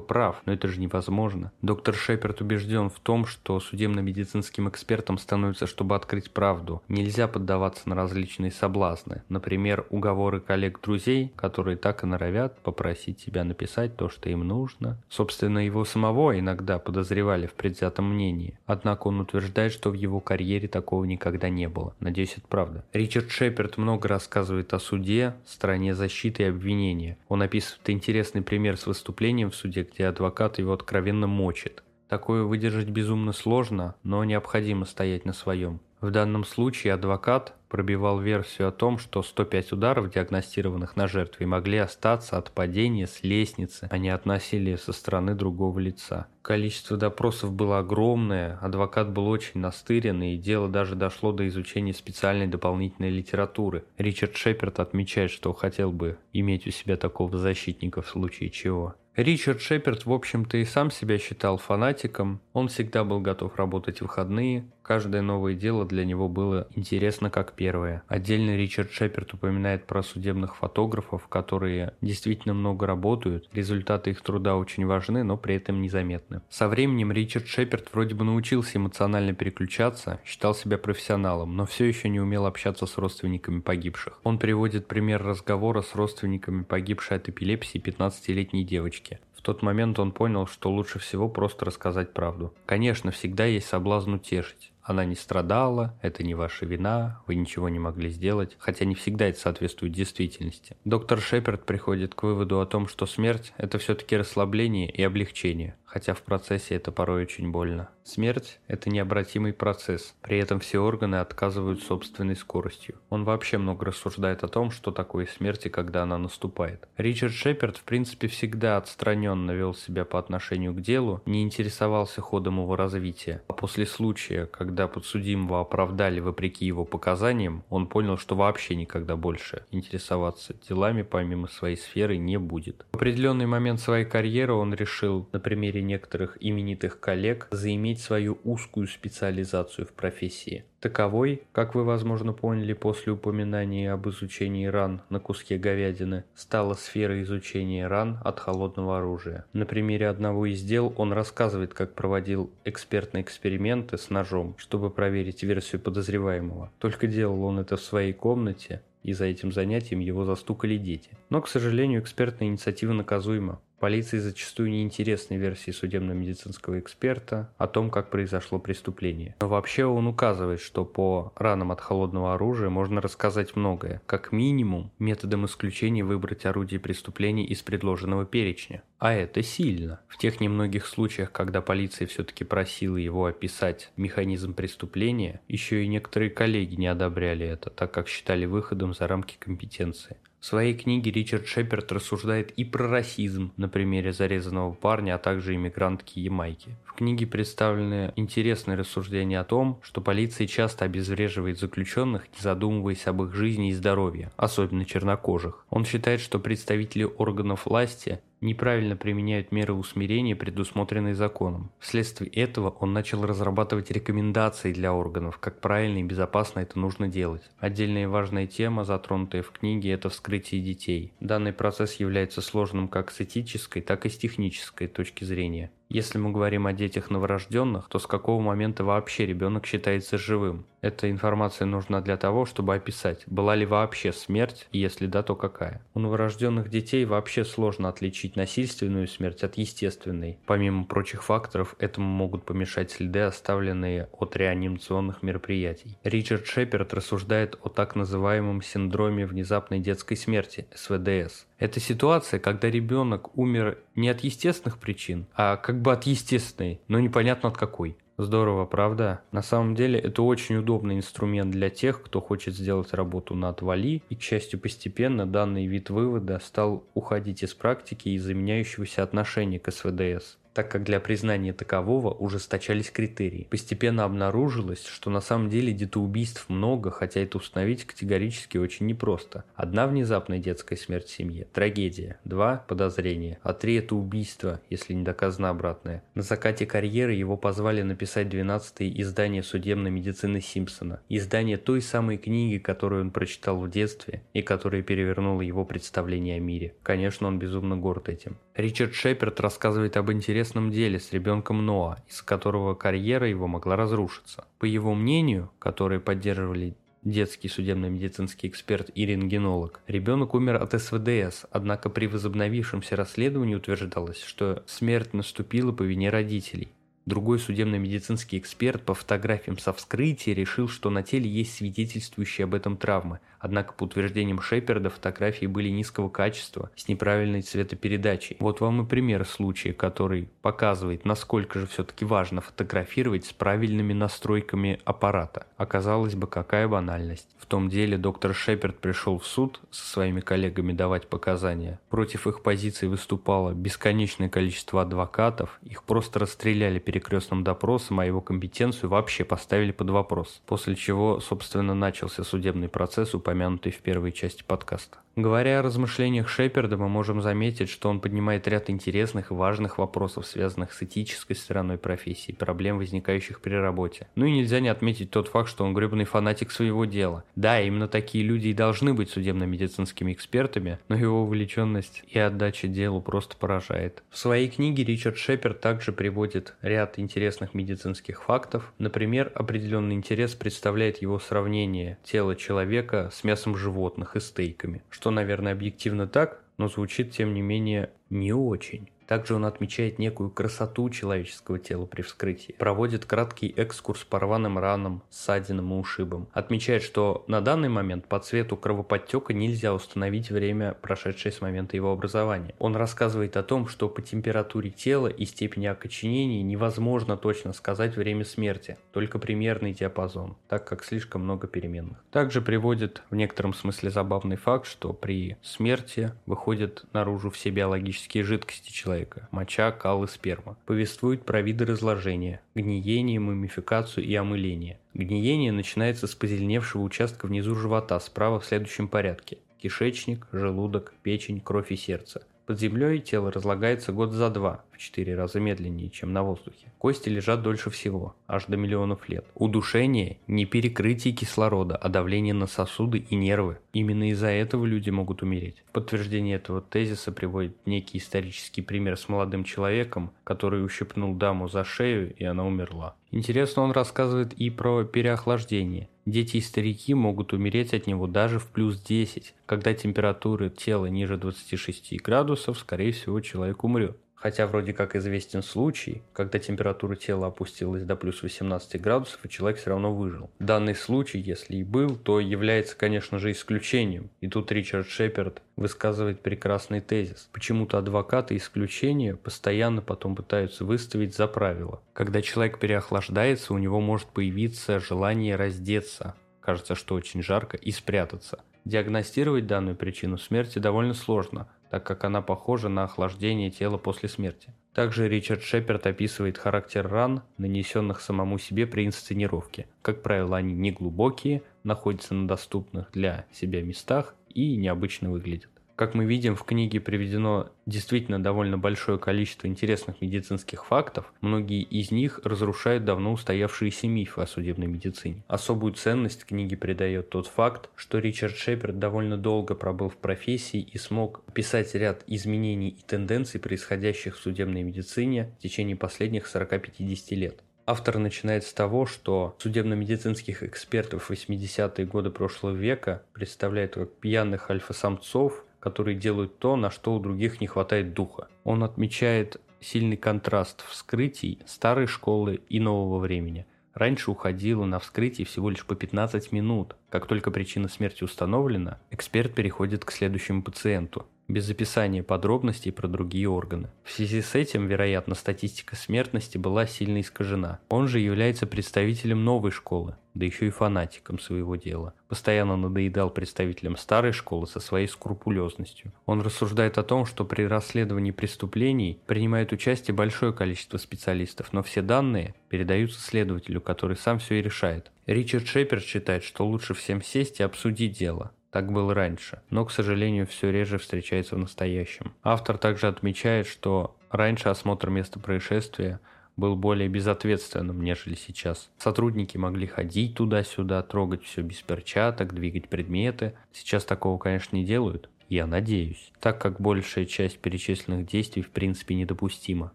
прав, 0.00 0.42
но 0.44 0.52
это 0.52 0.66
же 0.66 0.80
невозможно. 0.80 1.52
Доктор 1.62 1.94
Шеперд 1.94 2.40
убежден 2.40 2.90
в 2.90 2.98
том, 2.98 3.24
что 3.24 3.60
судебно-медицинским 3.60 4.68
экспертом 4.68 5.18
становится, 5.18 5.68
чтобы 5.68 5.94
открыть 5.94 6.21
правду. 6.30 6.82
Нельзя 6.88 7.28
поддаваться 7.28 7.88
на 7.88 7.94
различные 7.94 8.50
соблазны, 8.50 9.22
например, 9.28 9.86
уговоры 9.90 10.40
коллег-друзей, 10.40 11.32
которые 11.36 11.76
так 11.76 12.02
и 12.02 12.06
норовят 12.06 12.58
попросить 12.60 13.24
тебя 13.24 13.44
написать 13.44 13.96
то, 13.96 14.08
что 14.08 14.28
им 14.28 14.46
нужно. 14.46 14.98
Собственно, 15.08 15.58
его 15.58 15.84
самого 15.84 16.38
иногда 16.38 16.78
подозревали 16.78 17.46
в 17.46 17.54
предвзятом 17.54 18.12
мнении, 18.12 18.58
однако 18.66 19.08
он 19.08 19.20
утверждает, 19.20 19.72
что 19.72 19.90
в 19.90 19.94
его 19.94 20.20
карьере 20.20 20.68
такого 20.68 21.04
никогда 21.04 21.48
не 21.48 21.68
было. 21.68 21.94
Надеюсь, 22.00 22.34
это 22.36 22.46
правда. 22.48 22.84
Ричард 22.92 23.30
Шеперд 23.30 23.78
много 23.78 24.08
рассказывает 24.08 24.72
о 24.74 24.78
суде, 24.78 25.34
стороне 25.46 25.94
защиты 25.94 26.44
и 26.44 26.46
обвинения. 26.46 27.18
Он 27.28 27.42
описывает 27.42 27.88
интересный 27.90 28.42
пример 28.42 28.76
с 28.76 28.86
выступлением 28.86 29.50
в 29.50 29.56
суде, 29.56 29.82
где 29.90 30.06
адвокат 30.06 30.58
его 30.58 30.72
откровенно 30.72 31.26
мочит. 31.26 31.82
Такое 32.12 32.42
выдержать 32.42 32.88
безумно 32.88 33.32
сложно, 33.32 33.94
но 34.02 34.22
необходимо 34.24 34.84
стоять 34.84 35.24
на 35.24 35.32
своем. 35.32 35.80
В 36.02 36.10
данном 36.10 36.44
случае 36.44 36.94
адвокат 36.94 37.54
пробивал 37.68 38.18
версию 38.18 38.68
о 38.68 38.72
том, 38.72 38.98
что 38.98 39.22
105 39.22 39.70
ударов, 39.70 40.10
диагностированных 40.10 40.96
на 40.96 41.06
жертве, 41.06 41.46
могли 41.46 41.78
остаться 41.78 42.36
от 42.36 42.50
падения 42.50 43.06
с 43.06 43.22
лестницы, 43.22 43.86
а 43.88 43.98
не 43.98 44.08
от 44.08 44.26
насилия 44.26 44.76
со 44.76 44.92
стороны 44.92 45.36
другого 45.36 45.78
лица. 45.78 46.26
Количество 46.42 46.96
допросов 46.96 47.52
было 47.52 47.78
огромное, 47.78 48.58
адвокат 48.60 49.12
был 49.12 49.28
очень 49.28 49.60
настырен, 49.60 50.20
и 50.24 50.36
дело 50.36 50.68
даже 50.68 50.96
дошло 50.96 51.30
до 51.30 51.46
изучения 51.46 51.94
специальной 51.94 52.48
дополнительной 52.48 53.10
литературы. 53.10 53.84
Ричард 53.96 54.36
Шеперд 54.36 54.80
отмечает, 54.80 55.30
что 55.30 55.52
хотел 55.52 55.92
бы 55.92 56.18
иметь 56.32 56.66
у 56.66 56.72
себя 56.72 56.96
такого 56.96 57.38
защитника 57.38 58.02
в 58.02 58.08
случае 58.08 58.50
чего. 58.50 58.96
Ричард 59.16 59.60
Шеперд, 59.60 60.06
в 60.06 60.12
общем-то, 60.12 60.56
и 60.56 60.64
сам 60.64 60.90
себя 60.90 61.18
считал 61.18 61.58
фанатиком. 61.58 62.40
Он 62.54 62.68
всегда 62.68 63.04
был 63.04 63.20
готов 63.20 63.56
работать 63.56 63.98
в 63.98 64.02
выходные. 64.02 64.64
Каждое 64.82 65.22
новое 65.22 65.54
дело 65.54 65.84
для 65.84 66.04
него 66.04 66.28
было 66.28 66.66
интересно 66.74 67.30
как 67.30 67.52
первое. 67.52 68.02
Отдельно 68.08 68.56
Ричард 68.56 68.90
Шеперд 68.90 69.32
упоминает 69.34 69.86
про 69.86 70.02
судебных 70.02 70.56
фотографов, 70.56 71.28
которые 71.28 71.94
действительно 72.00 72.54
много 72.54 72.86
работают. 72.86 73.48
Результаты 73.52 74.10
их 74.10 74.22
труда 74.22 74.56
очень 74.56 74.86
важны, 74.86 75.22
но 75.24 75.36
при 75.36 75.56
этом 75.56 75.82
незаметны. 75.82 76.40
Со 76.48 76.68
временем 76.68 77.12
Ричард 77.12 77.46
Шеперд 77.46 77.88
вроде 77.92 78.14
бы 78.14 78.24
научился 78.24 78.78
эмоционально 78.78 79.34
переключаться, 79.34 80.20
считал 80.24 80.54
себя 80.54 80.78
профессионалом, 80.78 81.54
но 81.54 81.66
все 81.66 81.84
еще 81.84 82.08
не 82.08 82.20
умел 82.20 82.46
общаться 82.46 82.86
с 82.86 82.98
родственниками 82.98 83.60
погибших. 83.60 84.20
Он 84.24 84.38
приводит 84.38 84.88
пример 84.88 85.22
разговора 85.22 85.82
с 85.82 85.94
родственниками 85.94 86.64
погибшей 86.64 87.18
от 87.18 87.28
эпилепсии 87.28 87.80
15-летней 87.80 88.64
девочки. 88.64 89.01
В 89.42 89.44
тот 89.44 89.60
момент 89.60 89.98
он 89.98 90.12
понял, 90.12 90.46
что 90.46 90.70
лучше 90.70 91.00
всего 91.00 91.28
просто 91.28 91.64
рассказать 91.64 92.12
правду. 92.12 92.54
Конечно, 92.64 93.10
всегда 93.10 93.44
есть 93.44 93.66
соблазн 93.66 94.12
утешить. 94.12 94.72
Она 94.82 95.04
не 95.04 95.16
страдала, 95.16 95.98
это 96.00 96.22
не 96.22 96.36
ваша 96.36 96.64
вина, 96.64 97.20
вы 97.26 97.34
ничего 97.34 97.68
не 97.68 97.80
могли 97.80 98.08
сделать, 98.08 98.56
хотя 98.60 98.84
не 98.84 98.94
всегда 98.94 99.26
это 99.26 99.40
соответствует 99.40 99.92
действительности. 99.92 100.76
Доктор 100.84 101.20
Шеперд 101.20 101.66
приходит 101.66 102.14
к 102.14 102.22
выводу 102.22 102.60
о 102.60 102.66
том, 102.66 102.86
что 102.86 103.04
смерть– 103.04 103.52
это 103.56 103.78
все-таки 103.78 104.16
расслабление 104.16 104.88
и 104.88 105.02
облегчение, 105.02 105.76
хотя 105.92 106.14
в 106.14 106.22
процессе 106.22 106.74
это 106.74 106.90
порой 106.90 107.22
очень 107.22 107.50
больно. 107.50 107.90
Смерть– 108.02 108.58
это 108.66 108.88
необратимый 108.88 109.52
процесс, 109.52 110.14
при 110.22 110.38
этом 110.38 110.58
все 110.58 110.78
органы 110.78 111.16
отказывают 111.16 111.82
собственной 111.82 112.34
скоростью. 112.34 112.96
Он 113.10 113.24
вообще 113.24 113.58
много 113.58 113.86
рассуждает 113.86 114.42
о 114.42 114.48
том, 114.48 114.70
что 114.70 114.90
такое 114.90 115.26
смерть 115.26 115.66
и 115.66 115.68
когда 115.68 116.02
она 116.02 116.16
наступает. 116.16 116.88
Ричард 116.96 117.32
Шеперд 117.32 117.76
в 117.76 117.84
принципе 117.84 118.26
всегда 118.28 118.78
отстраненно 118.78 119.50
вел 119.50 119.74
себя 119.74 120.04
по 120.04 120.18
отношению 120.18 120.72
к 120.72 120.80
делу, 120.80 121.20
не 121.26 121.42
интересовался 121.42 122.22
ходом 122.22 122.58
его 122.58 122.74
развития. 122.74 123.42
А 123.48 123.52
после 123.52 123.84
случая, 123.84 124.46
когда 124.46 124.88
подсудимого 124.88 125.60
оправдали 125.60 126.20
вопреки 126.20 126.64
его 126.64 126.86
показаниям, 126.86 127.64
он 127.68 127.86
понял, 127.86 128.16
что 128.16 128.34
вообще 128.34 128.74
никогда 128.74 129.14
больше 129.14 129.66
интересоваться 129.70 130.54
делами 130.66 131.02
помимо 131.02 131.48
своей 131.48 131.76
сферы 131.76 132.16
не 132.16 132.38
будет. 132.38 132.86
В 132.92 132.96
определенный 132.96 133.46
момент 133.46 133.78
своей 133.78 134.06
карьеры 134.06 134.54
он 134.54 134.72
решил 134.72 135.28
на 135.32 135.38
примере 135.38 135.81
некоторых 135.82 136.36
именитых 136.40 137.00
коллег 137.00 137.48
заиметь 137.50 138.00
свою 138.00 138.38
узкую 138.44 138.86
специализацию 138.86 139.86
в 139.86 139.92
профессии. 139.92 140.64
Таковой, 140.80 141.42
как 141.52 141.76
вы, 141.76 141.84
возможно, 141.84 142.32
поняли 142.32 142.72
после 142.72 143.12
упоминания 143.12 143.92
об 143.92 144.08
изучении 144.08 144.66
ран 144.66 145.02
на 145.10 145.20
куске 145.20 145.56
говядины, 145.56 146.24
стала 146.34 146.74
сфера 146.74 147.22
изучения 147.22 147.86
ран 147.86 148.18
от 148.24 148.40
холодного 148.40 148.98
оружия. 148.98 149.44
На 149.52 149.64
примере 149.64 150.08
одного 150.08 150.46
из 150.46 150.60
дел 150.62 150.92
он 150.96 151.12
рассказывает, 151.12 151.72
как 151.72 151.94
проводил 151.94 152.50
экспертные 152.64 153.22
эксперименты 153.22 153.96
с 153.96 154.10
ножом, 154.10 154.56
чтобы 154.58 154.90
проверить 154.90 155.44
версию 155.44 155.80
подозреваемого. 155.80 156.72
Только 156.78 157.06
делал 157.06 157.44
он 157.44 157.60
это 157.60 157.76
в 157.76 157.82
своей 157.82 158.12
комнате, 158.12 158.82
и 159.02 159.12
за 159.12 159.26
этим 159.26 159.52
занятием 159.52 160.00
его 160.00 160.24
застукали 160.24 160.76
дети. 160.76 161.10
Но, 161.30 161.40
к 161.40 161.48
сожалению, 161.48 162.00
экспертная 162.00 162.48
инициатива 162.48 162.92
наказуема. 162.92 163.60
Полиции 163.82 164.18
зачастую 164.18 164.70
неинтересны 164.70 165.34
версии 165.34 165.72
судебно-медицинского 165.72 166.78
эксперта 166.78 167.52
о 167.58 167.66
том, 167.66 167.90
как 167.90 168.10
произошло 168.10 168.60
преступление. 168.60 169.34
Но 169.40 169.48
вообще 169.48 169.84
он 169.84 170.06
указывает, 170.06 170.60
что 170.60 170.84
по 170.84 171.32
ранам 171.34 171.72
от 171.72 171.80
холодного 171.80 172.34
оружия 172.34 172.70
можно 172.70 173.00
рассказать 173.00 173.56
многое. 173.56 174.00
Как 174.06 174.30
минимум, 174.30 174.92
методом 175.00 175.46
исключения 175.46 176.04
выбрать 176.04 176.46
орудие 176.46 176.78
преступления 176.78 177.44
из 177.44 177.62
предложенного 177.62 178.24
перечня. 178.24 178.84
А 179.00 179.14
это 179.14 179.42
сильно. 179.42 179.98
В 180.06 180.16
тех 180.16 180.38
немногих 180.38 180.86
случаях, 180.86 181.32
когда 181.32 181.60
полиция 181.60 182.06
все-таки 182.06 182.44
просила 182.44 182.98
его 182.98 183.24
описать 183.26 183.90
механизм 183.96 184.54
преступления, 184.54 185.40
еще 185.48 185.82
и 185.82 185.88
некоторые 185.88 186.30
коллеги 186.30 186.76
не 186.76 186.86
одобряли 186.86 187.44
это, 187.44 187.68
так 187.68 187.90
как 187.90 188.06
считали 188.06 188.44
выходом 188.44 188.94
за 188.94 189.08
рамки 189.08 189.34
компетенции. 189.40 190.18
В 190.42 190.46
своей 190.46 190.74
книге 190.74 191.12
Ричард 191.12 191.46
Шеперд 191.46 191.92
рассуждает 191.92 192.50
и 192.50 192.64
про 192.64 192.88
расизм 192.88 193.52
на 193.56 193.68
примере 193.68 194.12
зарезанного 194.12 194.72
парня, 194.72 195.14
а 195.14 195.18
также 195.18 195.54
иммигрантки 195.54 196.18
Ямайки. 196.18 196.74
В 196.84 196.94
книге 196.94 197.28
представлены 197.28 198.12
интересные 198.16 198.76
рассуждения 198.76 199.38
о 199.38 199.44
том, 199.44 199.78
что 199.84 200.00
полиция 200.00 200.48
часто 200.48 200.84
обезвреживает 200.84 201.60
заключенных, 201.60 202.24
не 202.34 202.40
задумываясь 202.40 203.06
об 203.06 203.22
их 203.22 203.32
жизни 203.32 203.68
и 203.68 203.72
здоровье, 203.72 204.32
особенно 204.36 204.84
чернокожих. 204.84 205.64
Он 205.70 205.84
считает, 205.84 206.20
что 206.20 206.40
представители 206.40 207.04
органов 207.04 207.66
власти 207.66 208.20
неправильно 208.42 208.96
применяют 208.96 209.52
меры 209.52 209.72
усмирения, 209.72 210.36
предусмотренные 210.36 211.14
законом. 211.14 211.70
Вследствие 211.78 212.30
этого 212.30 212.70
он 212.70 212.92
начал 212.92 213.24
разрабатывать 213.24 213.90
рекомендации 213.90 214.72
для 214.72 214.92
органов, 214.92 215.38
как 215.38 215.60
правильно 215.60 215.98
и 215.98 216.02
безопасно 216.02 216.60
это 216.60 216.78
нужно 216.78 217.08
делать. 217.08 217.42
Отдельная 217.58 218.08
важная 218.08 218.46
тема, 218.46 218.84
затронутая 218.84 219.42
в 219.42 219.52
книге, 219.52 219.92
это 219.92 220.08
вскрытие 220.08 220.60
детей. 220.60 221.14
Данный 221.20 221.52
процесс 221.52 221.94
является 221.94 222.42
сложным 222.42 222.88
как 222.88 223.10
с 223.10 223.20
этической, 223.20 223.82
так 223.82 224.04
и 224.04 224.08
с 224.08 224.18
технической 224.18 224.88
точки 224.88 225.24
зрения. 225.24 225.70
Если 225.88 226.18
мы 226.18 226.32
говорим 226.32 226.66
о 226.66 226.72
детях 226.72 227.10
новорожденных, 227.10 227.88
то 227.88 227.98
с 227.98 228.06
какого 228.06 228.40
момента 228.40 228.82
вообще 228.82 229.26
ребенок 229.26 229.66
считается 229.66 230.16
живым? 230.16 230.64
Эта 230.82 231.08
информация 231.08 231.64
нужна 231.64 232.00
для 232.00 232.16
того, 232.16 232.44
чтобы 232.44 232.74
описать, 232.74 233.22
была 233.26 233.54
ли 233.54 233.64
вообще 233.64 234.12
смерть, 234.12 234.66
и 234.72 234.78
если 234.78 235.06
да, 235.06 235.22
то 235.22 235.36
какая. 235.36 235.80
У 235.94 236.00
новорожденных 236.00 236.68
детей 236.70 237.04
вообще 237.04 237.44
сложно 237.44 237.88
отличить 237.88 238.34
насильственную 238.34 239.06
смерть 239.06 239.44
от 239.44 239.56
естественной. 239.56 240.40
Помимо 240.44 240.84
прочих 240.84 241.22
факторов, 241.22 241.76
этому 241.78 242.08
могут 242.08 242.44
помешать 242.44 242.90
следы, 242.90 243.20
оставленные 243.20 244.08
от 244.12 244.36
реанимационных 244.36 245.22
мероприятий. 245.22 245.96
Ричард 246.02 246.46
Шеперд 246.46 246.92
рассуждает 246.92 247.56
о 247.62 247.68
так 247.68 247.94
называемом 247.94 248.60
синдроме 248.60 249.24
внезапной 249.24 249.78
детской 249.78 250.16
смерти, 250.16 250.66
СВДС. 250.74 251.46
Это 251.60 251.78
ситуация, 251.78 252.40
когда 252.40 252.68
ребенок 252.68 253.38
умер 253.38 253.78
не 253.94 254.08
от 254.08 254.20
естественных 254.24 254.78
причин, 254.78 255.26
а 255.36 255.56
как 255.56 255.80
бы 255.80 255.92
от 255.92 256.04
естественной, 256.04 256.80
но 256.88 256.98
непонятно 256.98 257.50
от 257.50 257.56
какой. 257.56 257.96
Здорово, 258.18 258.66
правда? 258.66 259.22
На 259.32 259.42
самом 259.42 259.74
деле 259.74 259.98
это 259.98 260.22
очень 260.22 260.56
удобный 260.56 260.96
инструмент 260.96 261.50
для 261.50 261.70
тех, 261.70 262.02
кто 262.02 262.20
хочет 262.20 262.54
сделать 262.54 262.92
работу 262.92 263.34
на 263.34 263.48
отвали, 263.48 264.02
и, 264.10 264.16
к 264.16 264.22
счастью, 264.22 264.60
постепенно 264.60 265.26
данный 265.26 265.66
вид 265.66 265.88
вывода 265.88 266.38
стал 266.38 266.84
уходить 266.94 267.42
из 267.42 267.54
практики 267.54 268.10
и 268.10 268.18
заменяющегося 268.18 269.02
отношения 269.02 269.58
к 269.58 269.70
СВДС 269.72 270.36
так 270.54 270.70
как 270.70 270.84
для 270.84 271.00
признания 271.00 271.52
такового 271.52 272.10
ужесточались 272.12 272.90
критерии. 272.90 273.46
Постепенно 273.50 274.04
обнаружилось, 274.04 274.84
что 274.84 275.10
на 275.10 275.20
самом 275.20 275.48
деле 275.48 275.72
детоубийств 275.72 276.48
много, 276.48 276.90
хотя 276.90 277.20
это 277.20 277.38
установить 277.38 277.84
категорически 277.84 278.58
очень 278.58 278.86
непросто. 278.86 279.44
Одна 279.54 279.86
внезапная 279.86 280.38
детская 280.38 280.76
смерть 280.76 281.06
в 281.06 281.10
семье– 281.10 281.46
трагедия, 281.52 282.18
два– 282.24 282.64
подозрение, 282.68 283.38
а 283.42 283.52
три– 283.52 283.74
это 283.76 283.94
убийство, 283.94 284.60
если 284.70 284.92
не 284.92 285.02
доказано 285.02 285.48
обратное. 285.48 286.02
На 286.14 286.22
закате 286.22 286.66
карьеры 286.66 287.12
его 287.14 287.36
позвали 287.36 287.82
написать 287.82 288.28
12-е 288.28 289.00
издание 289.00 289.42
судебной 289.42 289.90
медицины 289.90 290.40
Симпсона, 290.40 291.00
издание 291.08 291.56
той 291.56 291.80
самой 291.80 292.18
книги, 292.18 292.58
которую 292.58 293.02
он 293.02 293.10
прочитал 293.10 293.58
в 293.58 293.70
детстве 293.70 294.22
и 294.32 294.42
которая 294.42 294.82
перевернула 294.82 295.42
его 295.42 295.64
представление 295.64 296.36
о 296.36 296.40
мире. 296.40 296.74
Конечно, 296.82 297.28
он 297.28 297.38
безумно 297.38 297.76
горд 297.76 298.08
этим. 298.08 298.36
Ричард 298.54 298.94
Шеперд 298.94 299.40
рассказывает 299.40 299.96
об 299.96 300.12
интересном 300.12 300.70
деле 300.70 301.00
с 301.00 301.12
ребенком 301.12 301.64
Ноа, 301.64 302.02
из 302.08 302.20
которого 302.20 302.74
карьера 302.74 303.26
его 303.26 303.46
могла 303.46 303.76
разрушиться. 303.76 304.44
По 304.58 304.66
его 304.66 304.94
мнению, 304.94 305.50
которые 305.58 306.00
поддерживали 306.00 306.76
детский 307.02 307.48
судебно-медицинский 307.48 308.48
эксперт 308.48 308.90
и 308.94 309.06
рентгенолог. 309.06 309.80
Ребенок 309.86 310.34
умер 310.34 310.56
от 310.56 310.80
СВДС, 310.80 311.46
однако 311.50 311.88
при 311.88 312.06
возобновившемся 312.06 312.94
расследовании 312.94 313.54
утверждалось, 313.54 314.22
что 314.22 314.62
смерть 314.66 315.14
наступила 315.14 315.72
по 315.72 315.82
вине 315.82 316.10
родителей. 316.10 316.68
Другой 317.04 317.40
судебно-медицинский 317.40 318.38
эксперт 318.38 318.82
по 318.82 318.94
фотографиям 318.94 319.58
со 319.58 319.72
вскрытия 319.72 320.34
решил, 320.34 320.68
что 320.68 320.88
на 320.88 321.02
теле 321.02 321.28
есть 321.28 321.56
свидетельствующие 321.56 322.44
об 322.44 322.54
этом 322.54 322.76
травмы, 322.76 323.18
однако 323.42 323.74
по 323.74 323.84
утверждениям 323.84 324.40
Шеперда 324.40 324.88
фотографии 324.88 325.46
были 325.46 325.68
низкого 325.68 326.08
качества 326.08 326.70
с 326.76 326.88
неправильной 326.88 327.42
цветопередачей. 327.42 328.36
Вот 328.40 328.60
вам 328.60 328.82
и 328.82 328.86
пример 328.86 329.26
случая, 329.26 329.72
который 329.72 330.28
показывает, 330.40 331.04
насколько 331.04 331.58
же 331.58 331.66
все-таки 331.66 332.04
важно 332.04 332.40
фотографировать 332.40 333.26
с 333.26 333.32
правильными 333.32 333.92
настройками 333.92 334.80
аппарата. 334.84 335.46
Оказалось 335.56 336.14
бы, 336.14 336.26
какая 336.26 336.68
банальность. 336.68 337.28
В 337.38 337.46
том 337.46 337.68
деле 337.68 337.98
доктор 337.98 338.32
Шеперд 338.32 338.78
пришел 338.78 339.18
в 339.18 339.26
суд 339.26 339.60
со 339.70 339.86
своими 339.86 340.20
коллегами 340.20 340.72
давать 340.72 341.08
показания. 341.08 341.80
Против 341.90 342.26
их 342.26 342.42
позиции 342.42 342.86
выступало 342.86 343.52
бесконечное 343.52 344.28
количество 344.28 344.82
адвокатов, 344.82 345.58
их 345.62 345.82
просто 345.82 346.20
расстреляли 346.20 346.78
перекрестным 346.78 347.42
допросом, 347.42 348.00
а 348.00 348.06
его 348.06 348.20
компетенцию 348.20 348.90
вообще 348.90 349.24
поставили 349.24 349.72
под 349.72 349.90
вопрос. 349.90 350.40
После 350.46 350.76
чего, 350.76 351.18
собственно, 351.20 351.74
начался 351.74 352.22
судебный 352.22 352.68
процесс, 352.68 353.14
упомянутый 353.32 353.72
в 353.72 353.78
первой 353.78 354.12
части 354.12 354.42
подкаста. 354.46 354.98
Говоря 355.14 355.58
о 355.58 355.62
размышлениях 355.62 356.26
Шеперда, 356.30 356.78
мы 356.78 356.88
можем 356.88 357.20
заметить, 357.20 357.68
что 357.68 357.90
он 357.90 358.00
поднимает 358.00 358.48
ряд 358.48 358.70
интересных 358.70 359.30
и 359.30 359.34
важных 359.34 359.76
вопросов, 359.76 360.26
связанных 360.26 360.72
с 360.72 360.82
этической 360.82 361.36
стороной 361.36 361.76
профессии, 361.76 362.32
проблем, 362.32 362.78
возникающих 362.78 363.42
при 363.42 363.52
работе. 363.52 364.06
Ну 364.14 364.24
и 364.24 364.32
нельзя 364.32 364.60
не 364.60 364.68
отметить 364.68 365.10
тот 365.10 365.28
факт, 365.28 365.50
что 365.50 365.64
он 365.64 365.74
гребаный 365.74 366.06
фанатик 366.06 366.50
своего 366.50 366.86
дела. 366.86 367.24
Да, 367.36 367.60
именно 367.60 367.88
такие 367.88 368.24
люди 368.24 368.48
и 368.48 368.54
должны 368.54 368.94
быть 368.94 369.10
судебно-медицинскими 369.10 370.14
экспертами, 370.14 370.78
но 370.88 370.96
его 370.96 371.24
увлеченность 371.24 372.04
и 372.08 372.18
отдача 372.18 372.66
делу 372.66 373.02
просто 373.02 373.36
поражает. 373.36 374.02
В 374.08 374.16
своей 374.16 374.48
книге 374.48 374.82
Ричард 374.82 375.18
Шеперд 375.18 375.60
также 375.60 375.92
приводит 375.92 376.54
ряд 376.62 376.98
интересных 376.98 377.52
медицинских 377.52 378.22
фактов. 378.22 378.72
Например, 378.78 379.30
определенный 379.34 379.94
интерес 379.94 380.34
представляет 380.34 381.02
его 381.02 381.18
сравнение 381.18 381.98
тела 382.02 382.34
человека 382.34 383.10
с 383.12 383.24
мясом 383.24 383.58
животных 383.58 384.16
и 384.16 384.20
стейками, 384.20 384.80
что, 385.02 385.10
наверное, 385.10 385.50
объективно 385.50 386.06
так, 386.06 386.44
но 386.58 386.68
звучит, 386.68 387.10
тем 387.10 387.34
не 387.34 387.42
менее, 387.42 387.90
не 388.08 388.32
очень. 388.32 388.91
Также 389.06 389.34
он 389.34 389.44
отмечает 389.44 389.98
некую 389.98 390.30
красоту 390.30 390.88
человеческого 390.90 391.58
тела 391.58 391.86
при 391.86 392.02
вскрытии, 392.02 392.54
проводит 392.58 393.04
краткий 393.04 393.52
экскурс 393.56 394.04
по 394.04 394.18
рваным 394.18 394.58
ранам, 394.58 395.02
ссадинам 395.10 395.72
и 395.72 395.76
ушибам. 395.76 396.28
Отмечает, 396.32 396.82
что 396.82 397.24
на 397.26 397.40
данный 397.40 397.68
момент 397.68 398.06
по 398.06 398.18
цвету 398.18 398.56
кровоподтека 398.56 399.32
нельзя 399.32 399.74
установить 399.74 400.30
время, 400.30 400.74
прошедшее 400.80 401.32
с 401.32 401.40
момента 401.40 401.76
его 401.76 401.92
образования. 401.92 402.54
Он 402.58 402.76
рассказывает 402.76 403.36
о 403.36 403.42
том, 403.42 403.68
что 403.68 403.88
по 403.88 404.02
температуре 404.02 404.70
тела 404.70 405.08
и 405.08 405.24
степени 405.24 405.66
окоченения 405.66 406.42
невозможно 406.42 407.16
точно 407.16 407.52
сказать 407.52 407.96
время 407.96 408.24
смерти, 408.24 408.78
только 408.92 409.18
примерный 409.18 409.72
диапазон, 409.72 410.36
так 410.48 410.66
как 410.66 410.84
слишком 410.84 411.22
много 411.22 411.46
переменных. 411.46 412.02
Также 412.10 412.40
приводит 412.42 413.02
в 413.10 413.14
некотором 413.14 413.54
смысле 413.54 413.90
забавный 413.90 414.36
факт, 414.36 414.66
что 414.66 414.92
при 414.92 415.36
смерти 415.42 416.12
выходят 416.26 416.84
наружу 416.92 417.30
все 417.30 417.50
биологические 417.50 418.24
жидкости 418.24 418.70
человека, 418.70 418.91
человека– 418.92 419.28
моча, 419.30 419.72
кал 419.72 420.04
и 420.04 420.06
сперма. 420.06 420.56
Повествует 420.66 421.24
про 421.24 421.40
виды 421.40 421.64
разложения– 421.64 422.40
гниение, 422.54 423.18
мумификацию 423.18 424.04
и 424.04 424.14
омыление. 424.14 424.78
Гниение 424.94 425.52
начинается 425.52 426.06
с 426.06 426.14
позеленевшего 426.14 426.82
участка 426.82 427.26
внизу 427.26 427.54
живота 427.54 427.98
справа 428.00 428.40
в 428.40 428.44
следующем 428.44 428.88
порядке– 428.88 429.38
кишечник, 429.62 430.26
желудок, 430.32 430.92
печень, 431.02 431.40
кровь 431.40 431.72
и 431.72 431.76
сердце. 431.76 432.22
Под 432.46 432.58
землей 432.58 433.00
тело 433.00 433.32
разлагается 433.32 433.92
год 433.92 434.12
за 434.12 434.28
два, 434.28 434.62
в 434.82 434.84
четыре 434.84 435.14
раза 435.14 435.38
медленнее, 435.38 435.90
чем 435.90 436.12
на 436.12 436.24
воздухе. 436.24 436.72
Кости 436.78 437.08
лежат 437.08 437.42
дольше 437.42 437.70
всего, 437.70 438.16
аж 438.26 438.46
до 438.46 438.56
миллионов 438.56 439.08
лет. 439.08 439.24
Удушение– 439.34 440.18
не 440.26 440.44
перекрытие 440.44 441.14
кислорода, 441.14 441.76
а 441.76 441.88
давление 441.88 442.34
на 442.34 442.48
сосуды 442.48 442.98
и 442.98 443.14
нервы. 443.14 443.58
Именно 443.72 444.10
из-за 444.10 444.28
этого 444.28 444.66
люди 444.66 444.90
могут 444.90 445.22
умереть. 445.22 445.62
В 445.68 445.72
подтверждение 445.72 446.36
этого 446.36 446.60
тезиса 446.60 447.12
приводит 447.12 447.56
некий 447.64 447.98
исторический 447.98 448.62
пример 448.62 448.96
с 448.96 449.08
молодым 449.08 449.44
человеком, 449.44 450.10
который 450.24 450.64
ущипнул 450.64 451.14
даму 451.14 451.48
за 451.48 451.62
шею, 451.62 452.12
и 452.16 452.24
она 452.24 452.44
умерла. 452.44 452.96
Интересно, 453.12 453.62
он 453.62 453.72
рассказывает 453.72 454.32
и 454.32 454.50
про 454.50 454.84
переохлаждение. 454.84 455.88
Дети 456.06 456.38
и 456.38 456.40
старики 456.40 456.94
могут 456.94 457.32
умереть 457.32 457.74
от 457.74 457.86
него 457.86 458.08
даже 458.08 458.40
в 458.40 458.48
плюс 458.48 458.80
10. 458.80 459.34
Когда 459.46 459.72
температура 459.74 460.48
тела 460.48 460.86
ниже 460.86 461.16
26 461.16 462.02
градусов, 462.02 462.58
скорее 462.58 462.90
всего 462.90 463.20
человек 463.20 463.62
умрет. 463.62 463.96
Хотя 464.22 464.46
вроде 464.46 464.72
как 464.72 464.94
известен 464.94 465.42
случай, 465.42 466.00
когда 466.12 466.38
температура 466.38 466.94
тела 466.94 467.26
опустилась 467.26 467.82
до 467.82 467.96
плюс 467.96 468.22
18 468.22 468.80
градусов, 468.80 469.18
и 469.24 469.28
человек 469.28 469.58
все 469.58 469.70
равно 469.70 469.92
выжил. 469.92 470.30
Данный 470.38 470.76
случай, 470.76 471.18
если 471.18 471.56
и 471.56 471.64
был, 471.64 471.96
то 471.96 472.20
является, 472.20 472.76
конечно 472.76 473.18
же, 473.18 473.32
исключением. 473.32 474.10
И 474.20 474.28
тут 474.28 474.52
Ричард 474.52 474.86
Шеперд 474.86 475.42
высказывает 475.56 476.20
прекрасный 476.20 476.80
тезис. 476.80 477.28
Почему-то 477.32 477.78
адвокаты 477.78 478.36
исключения 478.36 479.16
постоянно 479.16 479.82
потом 479.82 480.14
пытаются 480.14 480.64
выставить 480.64 481.16
за 481.16 481.26
правило. 481.26 481.82
Когда 481.92 482.22
человек 482.22 482.60
переохлаждается, 482.60 483.52
у 483.52 483.58
него 483.58 483.80
может 483.80 484.06
появиться 484.06 484.78
желание 484.78 485.34
раздеться. 485.34 486.14
Кажется, 486.40 486.76
что 486.76 486.94
очень 486.94 487.24
жарко, 487.24 487.56
и 487.56 487.72
спрятаться. 487.72 488.38
Диагностировать 488.64 489.48
данную 489.48 489.74
причину 489.74 490.16
смерти 490.16 490.60
довольно 490.60 490.94
сложно, 490.94 491.48
так 491.72 491.84
как 491.84 492.04
она 492.04 492.20
похожа 492.20 492.68
на 492.68 492.84
охлаждение 492.84 493.50
тела 493.50 493.78
после 493.78 494.06
смерти. 494.10 494.52
Также 494.74 495.08
Ричард 495.08 495.42
Шеперд 495.42 495.86
описывает 495.86 496.36
характер 496.36 496.86
ран, 496.86 497.22
нанесенных 497.38 498.02
самому 498.02 498.38
себе 498.38 498.66
при 498.66 498.84
инсценировке. 498.84 499.68
Как 499.80 500.02
правило, 500.02 500.36
они 500.36 500.52
неглубокие, 500.52 501.40
находятся 501.64 502.12
на 502.12 502.28
доступных 502.28 502.90
для 502.92 503.24
себя 503.32 503.62
местах 503.62 504.14
и 504.28 504.54
необычно 504.56 505.10
выглядят. 505.10 505.48
Как 505.76 505.94
мы 505.94 506.04
видим, 506.04 506.36
в 506.36 506.44
книге 506.44 506.80
приведено 506.80 507.50
действительно 507.64 508.22
довольно 508.22 508.58
большое 508.58 508.98
количество 508.98 509.46
интересных 509.46 510.00
медицинских 510.00 510.66
фактов. 510.66 511.12
Многие 511.20 511.62
из 511.62 511.90
них 511.90 512.20
разрушают 512.24 512.84
давно 512.84 513.12
устоявшиеся 513.12 513.88
мифы 513.88 514.20
о 514.20 514.26
судебной 514.26 514.66
медицине. 514.66 515.24
Особую 515.28 515.72
ценность 515.72 516.24
книге 516.24 516.56
придает 516.56 517.10
тот 517.10 517.26
факт, 517.26 517.70
что 517.74 517.98
Ричард 517.98 518.36
Шеперд 518.36 518.78
довольно 518.78 519.16
долго 519.16 519.54
пробыл 519.54 519.88
в 519.88 519.96
профессии 519.96 520.60
и 520.60 520.76
смог 520.76 521.24
писать 521.32 521.74
ряд 521.74 522.04
изменений 522.06 522.68
и 522.68 522.82
тенденций, 522.82 523.40
происходящих 523.40 524.16
в 524.16 524.20
судебной 524.20 524.62
медицине 524.62 525.34
в 525.38 525.42
течение 525.42 525.76
последних 525.76 526.32
40-50 526.32 527.14
лет. 527.14 527.42
Автор 527.64 527.98
начинает 527.98 528.44
с 528.44 528.52
того, 528.52 528.86
что 528.86 529.36
судебно-медицинских 529.38 530.42
экспертов 530.42 531.10
80-е 531.10 531.86
годы 531.86 532.10
прошлого 532.10 532.54
века 532.54 533.02
представляют 533.12 533.74
как 533.74 533.94
пьяных 534.00 534.50
альфа-самцов, 534.50 535.44
которые 535.62 535.96
делают 535.96 536.38
то, 536.38 536.56
на 536.56 536.70
что 536.70 536.94
у 536.94 536.98
других 536.98 537.40
не 537.40 537.46
хватает 537.46 537.94
духа. 537.94 538.26
Он 538.42 538.64
отмечает 538.64 539.40
сильный 539.60 539.96
контраст 539.96 540.64
вскрытий 540.68 541.38
старой 541.46 541.86
школы 541.86 542.40
и 542.48 542.58
нового 542.58 542.98
времени. 542.98 543.46
Раньше 543.72 544.10
уходило 544.10 544.64
на 544.64 544.80
вскрытие 544.80 545.24
всего 545.24 545.48
лишь 545.50 545.64
по 545.64 545.76
15 545.76 546.32
минут. 546.32 546.74
Как 546.90 547.06
только 547.06 547.30
причина 547.30 547.68
смерти 547.68 548.02
установлена, 548.02 548.80
эксперт 548.90 549.34
переходит 549.34 549.84
к 549.84 549.92
следующему 549.92 550.42
пациенту 550.42 551.06
без 551.32 551.48
описания 551.48 552.02
подробностей 552.02 552.70
про 552.72 552.86
другие 552.86 553.28
органы. 553.28 553.70
В 553.84 553.90
связи 553.90 554.20
с 554.20 554.34
этим, 554.34 554.66
вероятно, 554.66 555.14
статистика 555.14 555.76
смертности 555.76 556.36
была 556.38 556.66
сильно 556.66 557.00
искажена. 557.00 557.58
Он 557.68 557.88
же 557.88 557.98
является 557.98 558.46
представителем 558.46 559.24
новой 559.24 559.50
школы, 559.50 559.96
да 560.14 560.26
еще 560.26 560.48
и 560.48 560.50
фанатиком 560.50 561.18
своего 561.18 561.56
дела. 561.56 561.94
Постоянно 562.08 562.56
надоедал 562.56 563.08
представителям 563.10 563.76
старой 563.76 564.12
школы 564.12 564.46
со 564.46 564.60
своей 564.60 564.86
скрупулезностью. 564.86 565.92
Он 566.04 566.20
рассуждает 566.20 566.76
о 566.76 566.82
том, 566.82 567.06
что 567.06 567.24
при 567.24 567.44
расследовании 567.44 568.10
преступлений 568.10 569.00
принимает 569.06 569.52
участие 569.52 569.94
большое 569.94 570.32
количество 570.32 570.76
специалистов, 570.76 571.52
но 571.52 571.62
все 571.62 571.80
данные 571.80 572.34
передаются 572.50 573.00
следователю, 573.00 573.60
который 573.60 573.96
сам 573.96 574.18
все 574.18 574.38
и 574.38 574.42
решает. 574.42 574.90
Ричард 575.06 575.46
Шеперд 575.46 575.82
считает, 575.82 576.22
что 576.22 576.46
лучше 576.46 576.74
всем 576.74 577.02
сесть 577.02 577.40
и 577.40 577.42
обсудить 577.42 577.98
дело, 577.98 578.32
так 578.52 578.70
было 578.70 578.92
раньше, 578.94 579.40
но, 579.48 579.64
к 579.64 579.72
сожалению, 579.72 580.26
все 580.26 580.52
реже 580.52 580.76
встречается 580.76 581.36
в 581.36 581.38
настоящем. 581.38 582.12
Автор 582.22 582.58
также 582.58 582.86
отмечает, 582.86 583.46
что 583.46 583.96
раньше 584.10 584.50
осмотр 584.50 584.90
места 584.90 585.18
происшествия 585.18 586.00
был 586.36 586.54
более 586.54 586.88
безответственным, 586.88 587.82
нежели 587.82 588.14
сейчас. 588.14 588.70
Сотрудники 588.76 589.38
могли 589.38 589.66
ходить 589.66 590.16
туда-сюда, 590.16 590.82
трогать 590.82 591.24
все 591.24 591.40
без 591.40 591.62
перчаток, 591.62 592.34
двигать 592.34 592.68
предметы. 592.68 593.34
Сейчас 593.52 593.86
такого, 593.86 594.18
конечно, 594.18 594.54
не 594.54 594.64
делают. 594.64 595.08
Я 595.30 595.46
надеюсь, 595.46 596.12
так 596.20 596.38
как 596.38 596.60
большая 596.60 597.06
часть 597.06 597.38
перечисленных 597.38 598.06
действий 598.06 598.42
в 598.42 598.50
принципе 598.50 598.94
недопустима. 598.94 599.72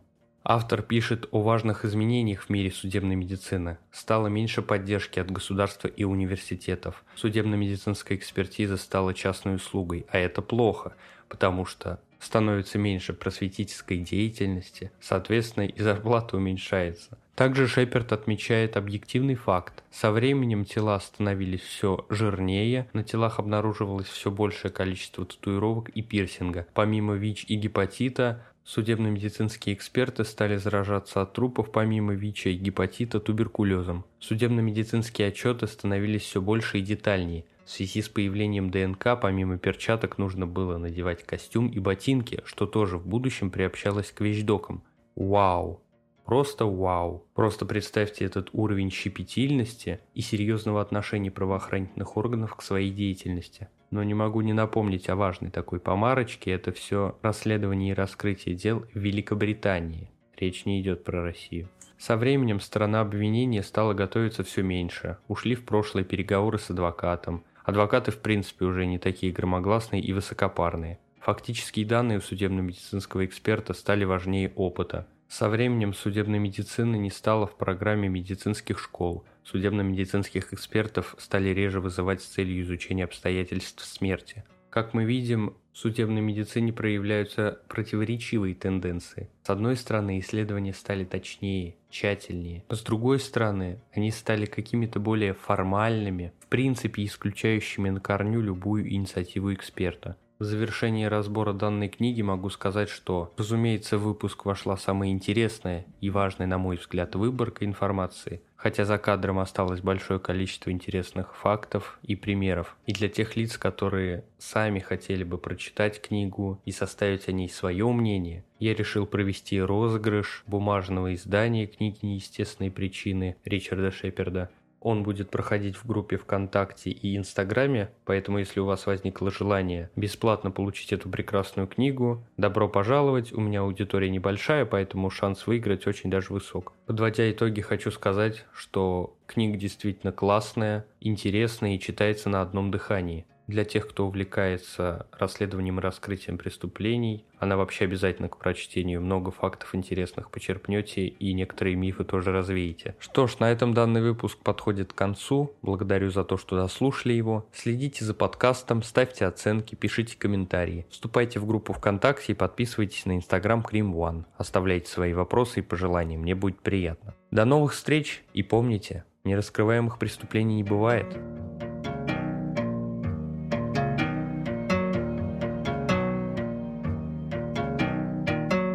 Автор 0.50 0.82
пишет 0.82 1.28
о 1.32 1.42
важных 1.42 1.84
изменениях 1.84 2.44
в 2.44 2.50
мире 2.50 2.72
судебной 2.72 3.16
медицины. 3.16 3.80
Стало 3.92 4.28
меньше 4.28 4.62
поддержки 4.62 5.20
от 5.20 5.30
государства 5.30 5.90
и 5.90 6.06
университетов. 6.06 7.04
Судебно-медицинская 7.16 8.18
экспертиза 8.18 8.78
стала 8.78 9.14
частной 9.14 9.56
услугой, 9.56 10.06
а 10.10 10.18
это 10.18 10.42
плохо, 10.42 10.94
потому 11.28 11.66
что 11.66 12.00
становится 12.22 12.78
меньше 12.78 13.12
просветительской 13.12 13.98
деятельности, 13.98 14.90
соответственно 15.02 15.66
и 15.66 15.82
зарплата 15.82 16.38
уменьшается. 16.38 17.18
Также 17.36 17.68
Шеперд 17.68 18.14
отмечает 18.14 18.78
объективный 18.78 19.36
факт. 19.36 19.84
Со 19.92 20.12
временем 20.12 20.64
тела 20.64 20.98
становились 21.02 21.62
все 21.62 22.06
жирнее, 22.10 22.88
на 22.94 23.04
телах 23.04 23.40
обнаруживалось 23.40 24.08
все 24.08 24.32
большее 24.32 24.72
количество 24.72 25.26
татуировок 25.26 25.90
и 25.90 26.02
пирсинга. 26.02 26.66
Помимо 26.74 27.16
ВИЧ 27.16 27.46
и 27.50 27.56
гепатита, 27.56 28.46
Судебно-медицинские 28.68 29.76
эксперты 29.76 30.26
стали 30.26 30.58
заражаться 30.58 31.22
от 31.22 31.32
трупов 31.32 31.72
помимо 31.72 32.14
ВИЧа 32.14 32.50
и 32.50 32.58
гепатита 32.58 33.22
туберкулезом. 33.22 34.04
Судебно-медицинские 34.20 35.30
отчеты 35.30 35.68
становились 35.68 36.24
все 36.24 36.42
больше 36.42 36.80
и 36.80 36.82
детальнее. 36.82 37.46
В 37.64 37.70
связи 37.70 38.02
с 38.02 38.10
появлением 38.10 38.70
ДНК 38.70 39.18
помимо 39.22 39.58
перчаток 39.58 40.18
нужно 40.18 40.48
было 40.48 40.78
надевать 40.78 41.24
костюм 41.24 41.70
и 41.70 41.80
ботинки, 41.80 42.42
что 42.44 42.66
тоже 42.66 42.98
в 42.98 43.08
будущем 43.08 43.52
приобщалось 43.52 44.12
к 44.12 44.20
вещдокам. 44.20 44.84
Вау! 45.16 45.82
Просто 46.26 46.66
вау. 46.66 47.26
Просто 47.36 47.66
представьте 47.66 48.26
этот 48.26 48.50
уровень 48.52 48.92
щепетильности 48.92 50.02
и 50.14 50.20
серьезного 50.20 50.82
отношения 50.82 51.32
правоохранительных 51.32 52.18
органов 52.18 52.54
к 52.58 52.62
своей 52.62 52.92
деятельности. 52.92 53.70
Но 53.90 54.04
не 54.04 54.14
могу 54.14 54.42
не 54.42 54.54
напомнить 54.54 55.10
о 55.10 55.16
важной 55.16 55.50
такой 55.50 55.80
помарочке. 55.80 56.52
Это 56.52 56.72
все 56.72 57.18
расследование 57.22 57.92
и 57.92 57.96
раскрытие 57.96 58.56
дел 58.56 58.86
в 58.94 59.00
Великобритании. 59.00 60.12
Речь 60.38 60.66
не 60.66 60.82
идет 60.82 61.04
про 61.04 61.24
Россию. 61.24 61.70
Со 61.98 62.16
временем 62.16 62.60
сторона 62.60 63.02
обвинения 63.02 63.64
стала 63.64 63.94
готовиться 63.94 64.44
все 64.44 64.62
меньше. 64.62 65.18
Ушли 65.28 65.56
в 65.56 65.66
прошлое 65.66 66.04
переговоры 66.04 66.60
с 66.60 66.70
адвокатом. 66.70 67.44
Адвокаты 67.64 68.12
в 68.12 68.20
принципе 68.20 68.66
уже 68.66 68.86
не 68.86 69.00
такие 69.00 69.34
громогласные 69.34 70.02
и 70.02 70.14
высокопарные. 70.14 71.00
Фактические 71.20 71.86
данные 71.86 72.20
у 72.20 72.22
судебно-медицинского 72.22 73.26
эксперта 73.26 73.74
стали 73.74 74.06
важнее 74.06 74.54
опыта. 74.56 75.08
Со 75.28 75.50
временем 75.50 75.94
судебной 75.94 76.40
медицины 76.40 76.96
не 76.98 77.10
стало 77.10 77.48
в 77.48 77.58
программе 77.58 78.08
медицинских 78.08 78.80
школ. 78.80 79.26
Судебно-медицинских 79.50 80.52
экспертов 80.52 81.16
стали 81.20 81.50
реже 81.50 81.80
вызывать 81.80 82.22
с 82.22 82.26
целью 82.26 82.64
изучения 82.64 83.06
обстоятельств 83.06 83.86
смерти. 83.86 84.44
Как 84.70 84.94
мы 84.94 85.06
видим, 85.06 85.56
в 85.72 85.78
судебной 85.78 86.20
медицине 86.22 86.74
проявляются 86.74 87.62
противоречивые 87.70 88.56
тенденции. 88.56 89.30
С 89.44 89.50
одной 89.50 89.78
стороны, 89.78 90.20
исследования 90.20 90.74
стали 90.74 91.06
точнее, 91.06 91.78
тщательнее. 91.90 92.66
С 92.70 92.82
другой 92.82 93.20
стороны, 93.20 93.80
они 93.94 94.12
стали 94.12 94.46
какими-то 94.46 95.00
более 95.00 95.34
формальными, 95.34 96.34
в 96.42 96.48
принципе 96.48 97.06
исключающими 97.06 97.90
на 97.90 98.02
корню 98.02 98.42
любую 98.42 98.92
инициативу 98.92 99.54
эксперта. 99.54 100.18
В 100.40 100.44
завершении 100.44 101.06
разбора 101.06 101.52
данной 101.52 101.90
книги 101.90 102.22
могу 102.22 102.52
сказать, 102.52 102.90
что, 102.90 103.34
разумеется, 103.38 103.98
в 103.98 104.04
выпуск 104.04 104.46
вошла 104.46 104.78
самая 104.78 105.10
интересная 105.10 105.88
и 106.00 106.12
важная, 106.12 106.46
на 106.46 106.60
мой 106.60 106.78
взгляд, 106.78 107.16
выборка 107.16 107.66
информации, 107.66 108.44
хотя 108.56 108.86
за 108.86 109.00
кадром 109.00 109.40
осталось 109.40 109.82
большое 109.82 110.20
количество 110.20 110.70
интересных 110.70 111.36
фактов 111.36 111.98
и 112.04 112.16
примеров. 112.16 112.78
И 112.86 112.94
для 112.94 113.10
тех 113.10 113.36
лиц, 113.36 113.58
которые 113.58 114.26
сами 114.38 114.78
хотели 114.78 115.24
бы 115.24 115.40
прочитать 115.40 116.00
книгу 116.00 116.62
и 116.66 116.72
составить 116.72 117.28
о 117.28 117.32
ней 117.32 117.50
свое 117.50 117.92
мнение, 117.92 118.44
я 118.60 118.76
решил 118.76 119.08
провести 119.08 119.60
розыгрыш 119.60 120.44
бумажного 120.46 121.16
издания 121.16 121.66
книги 121.66 121.98
«Неестественные 122.04 122.70
причины» 122.70 123.38
Ричарда 123.44 123.90
Шеперда– 123.90 124.50
он 124.88 125.04
будет 125.04 125.30
проходить 125.30 125.76
в 125.76 125.86
группе 125.86 126.16
ВКонтакте 126.16 126.92
и 126.92 127.18
Инстаграме, 127.18 127.90
поэтому 128.06 128.40
если 128.40 128.62
у 128.62 128.66
вас 128.66 128.86
возникло 128.86 129.30
желание 129.30 129.90
бесплатно 129.98 130.50
получить 130.50 130.94
эту 130.94 131.10
прекрасную 131.10 131.68
книгу, 131.68 132.24
добро 132.38 132.70
пожаловать, 132.70 133.34
у 133.34 133.42
меня 133.42 133.64
аудитория 133.64 134.10
небольшая, 134.10 134.66
поэтому 134.66 135.10
шанс 135.10 135.46
выиграть 135.46 135.88
очень 135.88 136.10
даже 136.10 136.32
высок. 136.32 136.72
Подводя 136.86 137.30
итоги, 137.30 137.60
хочу 137.60 137.92
сказать, 137.92 138.46
что 138.54 139.14
книга 139.26 139.58
действительно 139.58 140.14
классная, 140.14 140.86
интересная 141.02 141.76
и 141.76 141.80
читается 141.82 142.30
на 142.30 142.42
одном 142.42 142.72
дыхании– 142.72 143.26
для 143.48 143.64
тех, 143.64 143.88
кто 143.88 144.06
увлекается 144.06 145.08
расследованием 145.12 145.80
и 145.80 145.82
раскрытием 145.82 146.38
преступлений. 146.38 147.26
Она 147.40 147.56
вообще 147.56 147.86
обязательно 147.86 148.30
к 148.30 148.38
прочтению. 148.38 149.02
Много 149.02 149.32
фактов 149.32 149.74
интересных 149.74 150.32
почерпнете 150.32 151.08
и 151.08 151.34
некоторые 151.34 151.76
мифы 151.76 152.04
тоже 152.04 152.32
развеете. 152.32 152.96
Что 153.00 153.28
ж, 153.28 153.40
на 153.40 153.52
этом 153.52 153.74
данный 153.74 154.02
выпуск 154.02 154.40
подходит 154.40 154.92
к 154.94 154.96
концу. 154.96 155.54
Благодарю 155.62 156.10
за 156.12 156.24
то, 156.24 156.38
что 156.38 156.56
дослушали 156.56 157.14
его. 157.14 157.48
Следите 157.54 158.04
за 158.04 158.14
подкастом, 158.14 158.84
ставьте 158.84 159.26
оценки, 159.26 159.76
пишите 159.76 160.18
комментарии. 160.18 160.86
Вступайте 160.90 161.40
в 161.40 161.46
группу 161.46 161.74
ВКонтакте 161.74 162.34
и 162.34 162.36
подписывайтесь 162.36 163.06
на 163.06 163.16
инстаграм 163.16 163.64
Крим 163.64 163.96
One. 163.96 164.26
Оставляйте 164.38 164.90
свои 164.90 165.14
вопросы 165.14 165.60
и 165.60 165.64
пожелания, 165.64 166.18
мне 166.18 166.36
будет 166.36 166.60
приятно. 166.60 167.14
До 167.32 167.46
новых 167.46 167.74
встреч 167.74 168.24
и 168.34 168.44
помните, 168.44 169.06
нераскрываемых 169.24 170.00
преступлений 170.00 170.56
не 170.56 170.64
бывает. 170.64 171.18